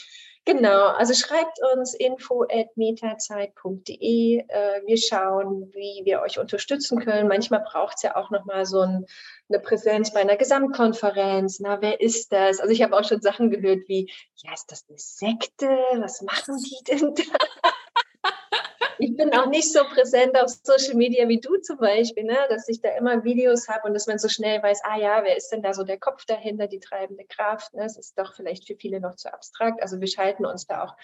[0.44, 4.38] Genau, also schreibt uns info at metazeit.de.
[4.38, 7.28] Äh, wir schauen, wie wir euch unterstützen können.
[7.28, 9.06] Manchmal braucht es ja auch nochmal so ein,
[9.52, 11.60] eine Präsenz bei einer Gesamtkonferenz.
[11.60, 12.60] Na, wer ist das?
[12.60, 15.66] Also ich habe auch schon Sachen gehört wie, ja, ist das eine Sekte?
[15.98, 17.22] Was machen die denn da?
[18.98, 22.38] ich bin auch nicht so präsent auf Social Media wie du zum Beispiel, ne?
[22.48, 25.36] dass ich da immer Videos habe und dass man so schnell weiß, ah ja, wer
[25.36, 27.74] ist denn da so der Kopf dahinter, die treibende Kraft?
[27.74, 27.82] Ne?
[27.82, 29.82] Das ist doch vielleicht für viele noch zu abstrakt.
[29.82, 30.96] Also wir schalten uns da auch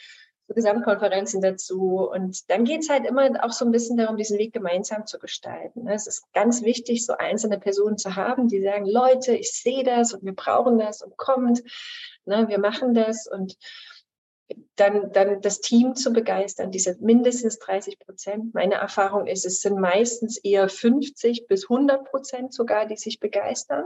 [0.54, 2.08] Gesamtkonferenzen dazu.
[2.10, 5.18] Und dann geht es halt immer auch so ein bisschen darum, diesen Weg gemeinsam zu
[5.18, 5.84] gestalten.
[5.84, 5.94] Ne?
[5.94, 10.14] Es ist ganz wichtig, so einzelne Personen zu haben, die sagen, Leute, ich sehe das
[10.14, 11.62] und wir brauchen das und kommt,
[12.24, 13.56] ne, wir machen das und
[14.76, 18.54] dann, dann das Team zu begeistern, diese mindestens 30 Prozent.
[18.54, 23.84] Meine Erfahrung ist, es sind meistens eher 50 bis 100 Prozent sogar, die sich begeistern.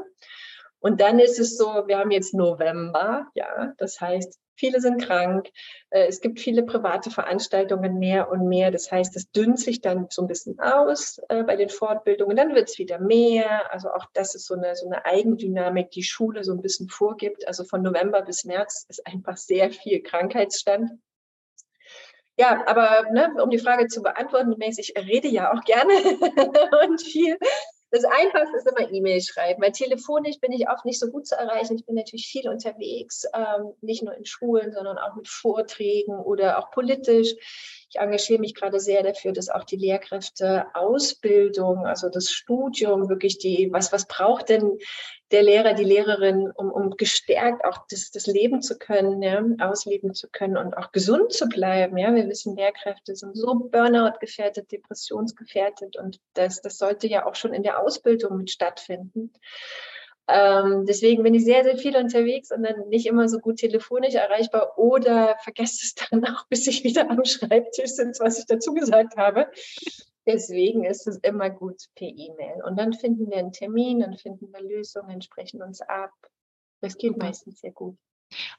[0.83, 5.49] Und dann ist es so, wir haben jetzt November, ja, das heißt, viele sind krank,
[5.91, 8.73] äh, es gibt viele private Veranstaltungen mehr und mehr.
[8.73, 12.57] Das heißt, es dünnt sich dann so ein bisschen aus äh, bei den Fortbildungen, dann
[12.57, 13.73] wird es wieder mehr.
[13.73, 17.47] Also auch das ist so eine, so eine Eigendynamik, die Schule so ein bisschen vorgibt.
[17.47, 20.91] Also von November bis März ist einfach sehr viel Krankheitsstand.
[22.37, 25.93] Ja, aber ne, um die Frage zu beantworten, ich rede ja auch gerne
[26.85, 27.39] und viel.
[27.93, 31.37] Das Einfachste ist immer E-Mail schreiben, weil telefonisch bin ich oft nicht so gut zu
[31.37, 31.77] erreichen.
[31.77, 36.59] Ich bin natürlich viel unterwegs, ähm, nicht nur in Schulen, sondern auch mit Vorträgen oder
[36.59, 37.35] auch politisch.
[37.93, 43.37] Ich engagiere mich gerade sehr dafür, dass auch die Lehrkräfte Ausbildung, also das Studium, wirklich
[43.37, 44.79] die, was, was braucht denn
[45.31, 50.15] der Lehrer, die Lehrerin, um, um gestärkt auch das, das Leben zu können, ja, ausleben
[50.15, 51.99] zu können und auch gesund zu bleiben.
[51.99, 57.35] Ja, wir wissen, Lehrkräfte sind so Burnout gefährdet, depressionsgefährdet und das, das sollte ja auch
[57.35, 59.35] schon in der Ausbildung mit stattfinden.
[60.29, 64.15] Ähm, deswegen bin ich sehr, sehr viel unterwegs und dann nicht immer so gut telefonisch
[64.15, 68.73] erreichbar oder vergesse es dann auch, bis ich wieder am Schreibtisch sitze, was ich dazu
[68.73, 69.49] gesagt habe.
[70.25, 72.63] Deswegen ist es immer gut per E-Mail.
[72.65, 76.13] Und dann finden wir einen Termin, dann finden wir Lösungen, sprechen uns ab.
[76.81, 77.97] Das geht meistens sehr gut.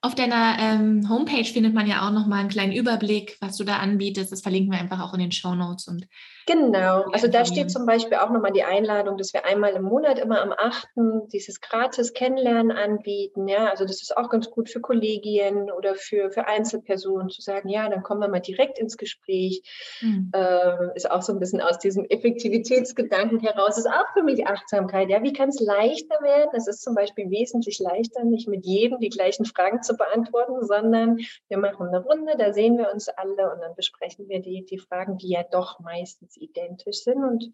[0.02, 3.64] Auf deiner ähm, Homepage findet man ja auch noch mal einen kleinen Überblick, was du
[3.64, 4.32] da anbietest.
[4.32, 6.08] Das verlinken wir einfach auch in den Show Notes und
[6.46, 10.20] Genau, also da steht zum Beispiel auch nochmal die Einladung, dass wir einmal im Monat,
[10.20, 10.90] immer am 8.
[11.32, 13.48] dieses gratis Kennenlernen anbieten.
[13.48, 17.70] Ja, also das ist auch ganz gut für Kollegien oder für, für Einzelpersonen zu sagen,
[17.70, 19.64] ja, dann kommen wir mal direkt ins Gespräch.
[20.02, 20.32] Mhm.
[20.34, 25.10] Ähm, ist auch so ein bisschen aus diesem Effektivitätsgedanken heraus, ist auch für mich Achtsamkeit.
[25.10, 26.52] Ja, wie kann es leichter werden?
[26.54, 31.20] Es ist zum Beispiel wesentlich leichter, nicht mit jedem die gleichen Fragen zu beantworten, sondern
[31.48, 34.80] wir machen eine Runde, da sehen wir uns alle und dann besprechen wir die, die
[34.80, 37.54] Fragen, die ja doch meistens identisch sind und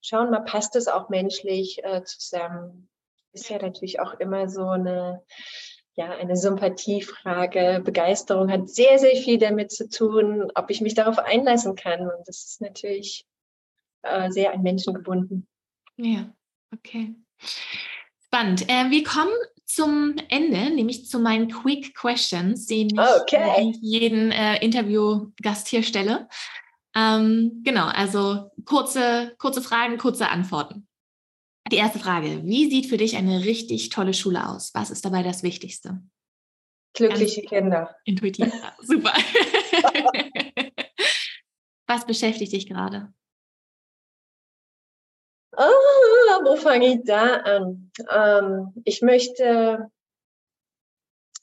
[0.00, 2.88] schauen mal, passt es auch menschlich äh, zusammen.
[3.32, 5.22] Ist ja natürlich auch immer so eine,
[5.94, 7.80] ja, eine Sympathiefrage.
[7.84, 12.00] Begeisterung hat sehr, sehr viel damit zu tun, ob ich mich darauf einlassen kann.
[12.00, 13.26] Und das ist natürlich
[14.02, 15.46] äh, sehr an Menschen gebunden.
[15.96, 16.32] Ja,
[16.72, 17.14] okay.
[18.24, 18.68] Spannend.
[18.68, 19.32] Äh, wir kommen
[19.74, 23.72] zum Ende, nämlich zu meinen Quick Questions, den ich okay.
[23.80, 26.28] jeden äh, Interviewgast hier stelle.
[26.94, 30.88] Ähm, genau, also kurze, kurze Fragen, kurze Antworten.
[31.70, 34.74] Die erste Frage, wie sieht für dich eine richtig tolle Schule aus?
[34.74, 36.02] Was ist dabei das Wichtigste?
[36.94, 37.96] Glückliche Ganz Kinder.
[38.04, 38.52] Intuitiv,
[38.82, 39.12] super.
[41.86, 43.12] Was beschäftigt dich gerade?
[45.56, 47.90] Oh, wo fange ich da an?
[48.10, 49.90] Ähm, ich möchte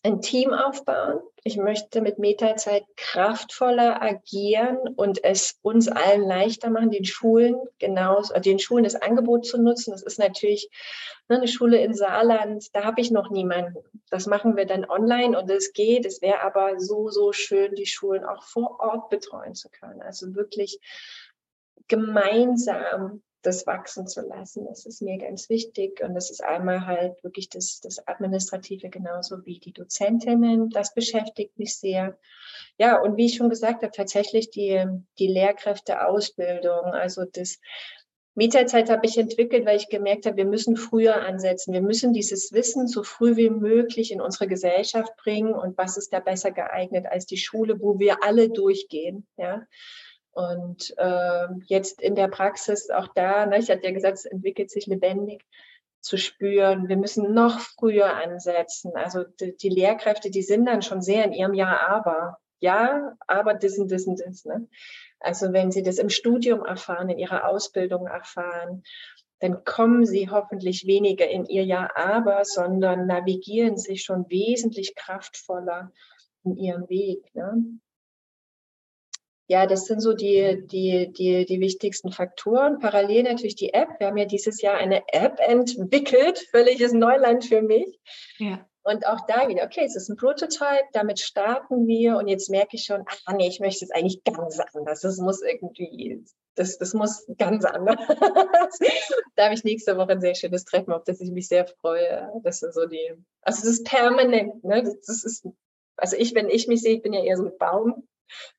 [0.04, 1.20] ein Team aufbauen.
[1.44, 8.34] Ich möchte mit Metazeit kraftvoller agieren und es uns allen leichter machen, den Schulen genauso,
[8.34, 9.92] äh, den Schulen das Angebot zu nutzen.
[9.92, 10.70] Das ist natürlich
[11.30, 13.80] ne, eine Schule in Saarland, da habe ich noch niemanden.
[14.10, 16.06] Das machen wir dann online und es geht.
[16.06, 20.02] Es wäre aber so, so schön, die Schulen auch vor Ort betreuen zu können.
[20.02, 20.80] Also wirklich
[21.88, 24.66] gemeinsam das wachsen zu lassen.
[24.66, 26.02] Das ist mir ganz wichtig.
[26.04, 30.70] Und das ist einmal halt wirklich das, das Administrative genauso wie die Dozentinnen.
[30.70, 32.18] Das beschäftigt mich sehr.
[32.78, 34.86] Ja, und wie ich schon gesagt habe, tatsächlich die,
[35.18, 37.60] die Lehrkräfteausbildung, also das
[38.36, 41.74] Mieterzeit habe ich entwickelt, weil ich gemerkt habe, wir müssen früher ansetzen.
[41.74, 45.54] Wir müssen dieses Wissen so früh wie möglich in unsere Gesellschaft bringen.
[45.54, 49.64] Und was ist da besser geeignet als die Schule, wo wir alle durchgehen, ja?
[50.38, 54.70] Und äh, jetzt in der Praxis auch da, ne, ich hatte ja gesagt, es entwickelt
[54.70, 55.44] sich lebendig
[56.00, 56.88] zu spüren.
[56.88, 58.92] Wir müssen noch früher ansetzen.
[58.94, 62.38] Also die, die Lehrkräfte, die sind dann schon sehr in ihrem Ja, aber.
[62.60, 64.46] Ja, aber das und das und das.
[64.46, 64.68] Ne?
[65.20, 68.84] Also wenn sie das im Studium erfahren, in ihrer Ausbildung erfahren,
[69.40, 75.92] dann kommen sie hoffentlich weniger in ihr Ja, aber, sondern navigieren sich schon wesentlich kraftvoller
[76.44, 77.34] in ihrem Weg.
[77.34, 77.80] Ne?
[79.50, 82.80] Ja, das sind so die, die, die, die wichtigsten Faktoren.
[82.80, 83.90] Parallel natürlich die App.
[83.98, 87.98] Wir haben ja dieses Jahr eine App entwickelt, völliges Neuland für mich.
[88.40, 88.68] Ja.
[88.84, 92.78] Und auch da wieder, okay, es ist ein Prototype, damit starten wir und jetzt merke
[92.78, 95.02] ich schon, ah nee, ich möchte es eigentlich ganz anders.
[95.02, 96.24] Das muss irgendwie,
[96.56, 97.98] das, das muss ganz anders.
[99.36, 102.32] da habe ich nächste Woche ein sehr schönes Treffen, auf das ich mich sehr freue.
[102.44, 104.84] Das ist so die, also es ist permanent, ne?
[104.84, 105.46] Das ist,
[105.98, 108.08] also ich, wenn ich mich sehe, ich bin ja eher so ein Baum,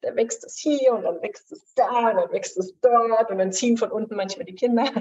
[0.00, 3.38] da wächst es hier und dann wächst es da und dann wächst es dort und
[3.38, 4.84] dann ziehen von unten manchmal die Kinder.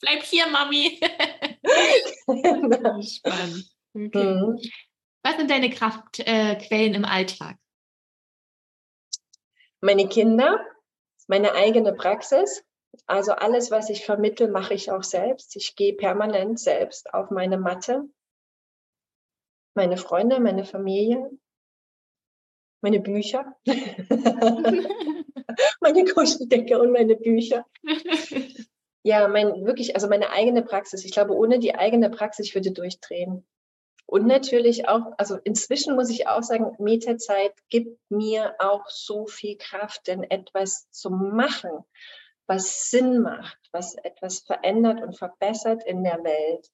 [0.00, 1.00] Bleib hier, Mami.
[2.26, 3.02] Genau.
[3.02, 3.70] Spannend.
[3.94, 4.24] Okay.
[4.24, 4.60] Mhm.
[5.22, 7.56] Was sind deine Kraftquellen äh, im Alltag?
[9.80, 10.64] Meine Kinder,
[11.26, 12.64] meine eigene Praxis.
[13.06, 15.56] Also alles, was ich vermittle, mache ich auch selbst.
[15.56, 18.04] Ich gehe permanent selbst auf meine Matte.
[19.74, 21.30] Meine Freunde, meine Familie,
[22.82, 23.56] meine Bücher,
[25.80, 27.66] meine Kuscheldecke und meine Bücher.
[29.04, 31.04] Ja, mein wirklich, also meine eigene Praxis.
[31.04, 33.46] Ich glaube, ohne die eigene Praxis, ich würde durchdrehen.
[34.06, 39.56] Und natürlich auch, also inzwischen muss ich auch sagen, Metazeit gibt mir auch so viel
[39.56, 41.70] Kraft, denn etwas zu machen,
[42.46, 46.68] was Sinn macht, was etwas verändert und verbessert in der Welt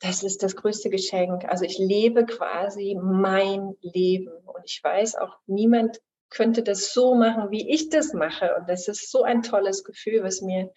[0.00, 1.44] das ist das größte Geschenk.
[1.44, 6.00] Also ich lebe quasi mein Leben und ich weiß auch, niemand
[6.30, 8.56] könnte das so machen, wie ich das mache.
[8.56, 10.72] Und das ist so ein tolles Gefühl, was mir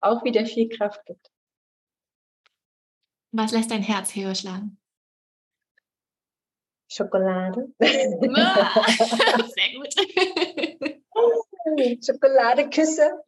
[0.00, 1.30] auch wieder viel Kraft gibt.
[3.32, 4.78] Was lässt dein Herz höher schlagen?
[6.88, 7.72] Schokolade.
[7.78, 7.86] Ah,
[9.54, 9.94] sehr gut.
[12.04, 13.22] Schokoladeküsse.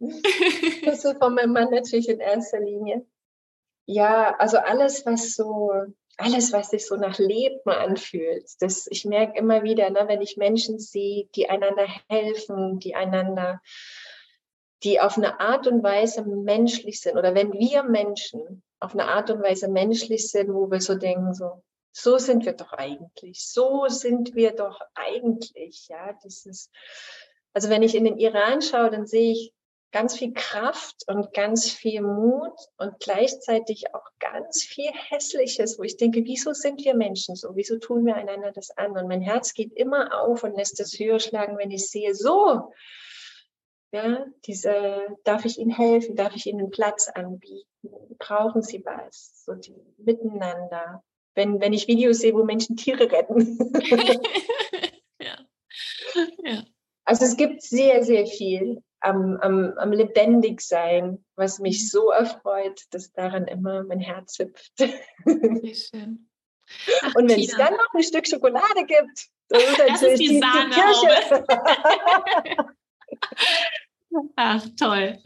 [0.83, 3.07] Küsse von meinem Mann natürlich in erster Linie.
[3.93, 5.71] Ja, also alles, was so,
[6.17, 8.49] alles, was sich so nach Leben anfühlt.
[8.61, 13.61] Das, ich merke immer wieder, ne, wenn ich Menschen sehe, die einander helfen, die einander,
[14.83, 19.31] die auf eine Art und Weise menschlich sind, oder wenn wir Menschen auf eine Art
[19.31, 21.63] und Weise menschlich sind, wo wir so denken, so,
[21.93, 26.71] so sind wir doch eigentlich, so sind wir doch eigentlich, ja, das ist,
[27.53, 29.53] also wenn ich in den Iran schaue, dann sehe ich
[29.93, 35.99] ganz viel Kraft und ganz viel Mut und gleichzeitig auch ganz viel Hässliches, wo ich
[35.99, 37.55] denke, wieso sind wir Menschen so?
[37.55, 38.93] Wieso tun wir einander das an?
[38.93, 42.73] Und mein Herz geht immer auf und lässt es höher schlagen, wenn ich sehe, so,
[43.93, 46.17] ja, diese, darf ich Ihnen helfen?
[46.17, 47.69] Darf ich Ihnen einen Platz anbieten?
[48.19, 49.45] Brauchen Sie was?
[49.45, 51.05] So die Miteinander.
[51.35, 53.59] Wenn, wenn ich Videos sehe, wo Menschen Tiere retten.
[55.21, 55.39] ja.
[56.45, 56.65] ja.
[57.05, 61.87] Also es gibt sehr, sehr viel am, am, am lebendig sein, was mich mhm.
[61.87, 64.73] so erfreut, dass daran immer mein Herz hüpft.
[64.79, 66.29] Wie schön.
[67.03, 70.29] Ach, und wenn es dann noch ein Stück Schokolade gibt, das ist das ist die,
[70.29, 71.45] die, die Kirche.
[74.37, 75.19] Ach, toll.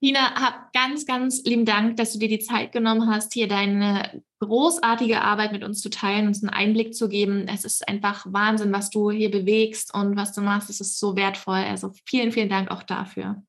[0.00, 4.22] Tina, hab ganz, ganz lieben Dank, dass du dir die Zeit genommen hast, hier deine
[4.40, 7.48] großartige Arbeit mit uns zu teilen, uns einen Einblick zu geben.
[7.48, 10.70] Es ist einfach Wahnsinn, was du hier bewegst und was du machst.
[10.70, 11.64] Es ist so wertvoll.
[11.68, 13.42] Also vielen, vielen Dank auch dafür.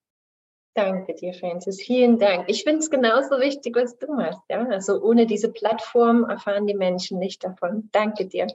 [0.74, 1.82] Danke dir, Francis.
[1.82, 2.46] Vielen Dank.
[2.48, 4.42] Ich finde es genauso wichtig, was du machst.
[4.48, 4.64] Ja?
[4.68, 7.90] Also ohne diese Plattform erfahren die Menschen nicht davon.
[7.92, 8.48] Danke dir.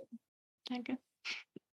[0.69, 0.99] Danke.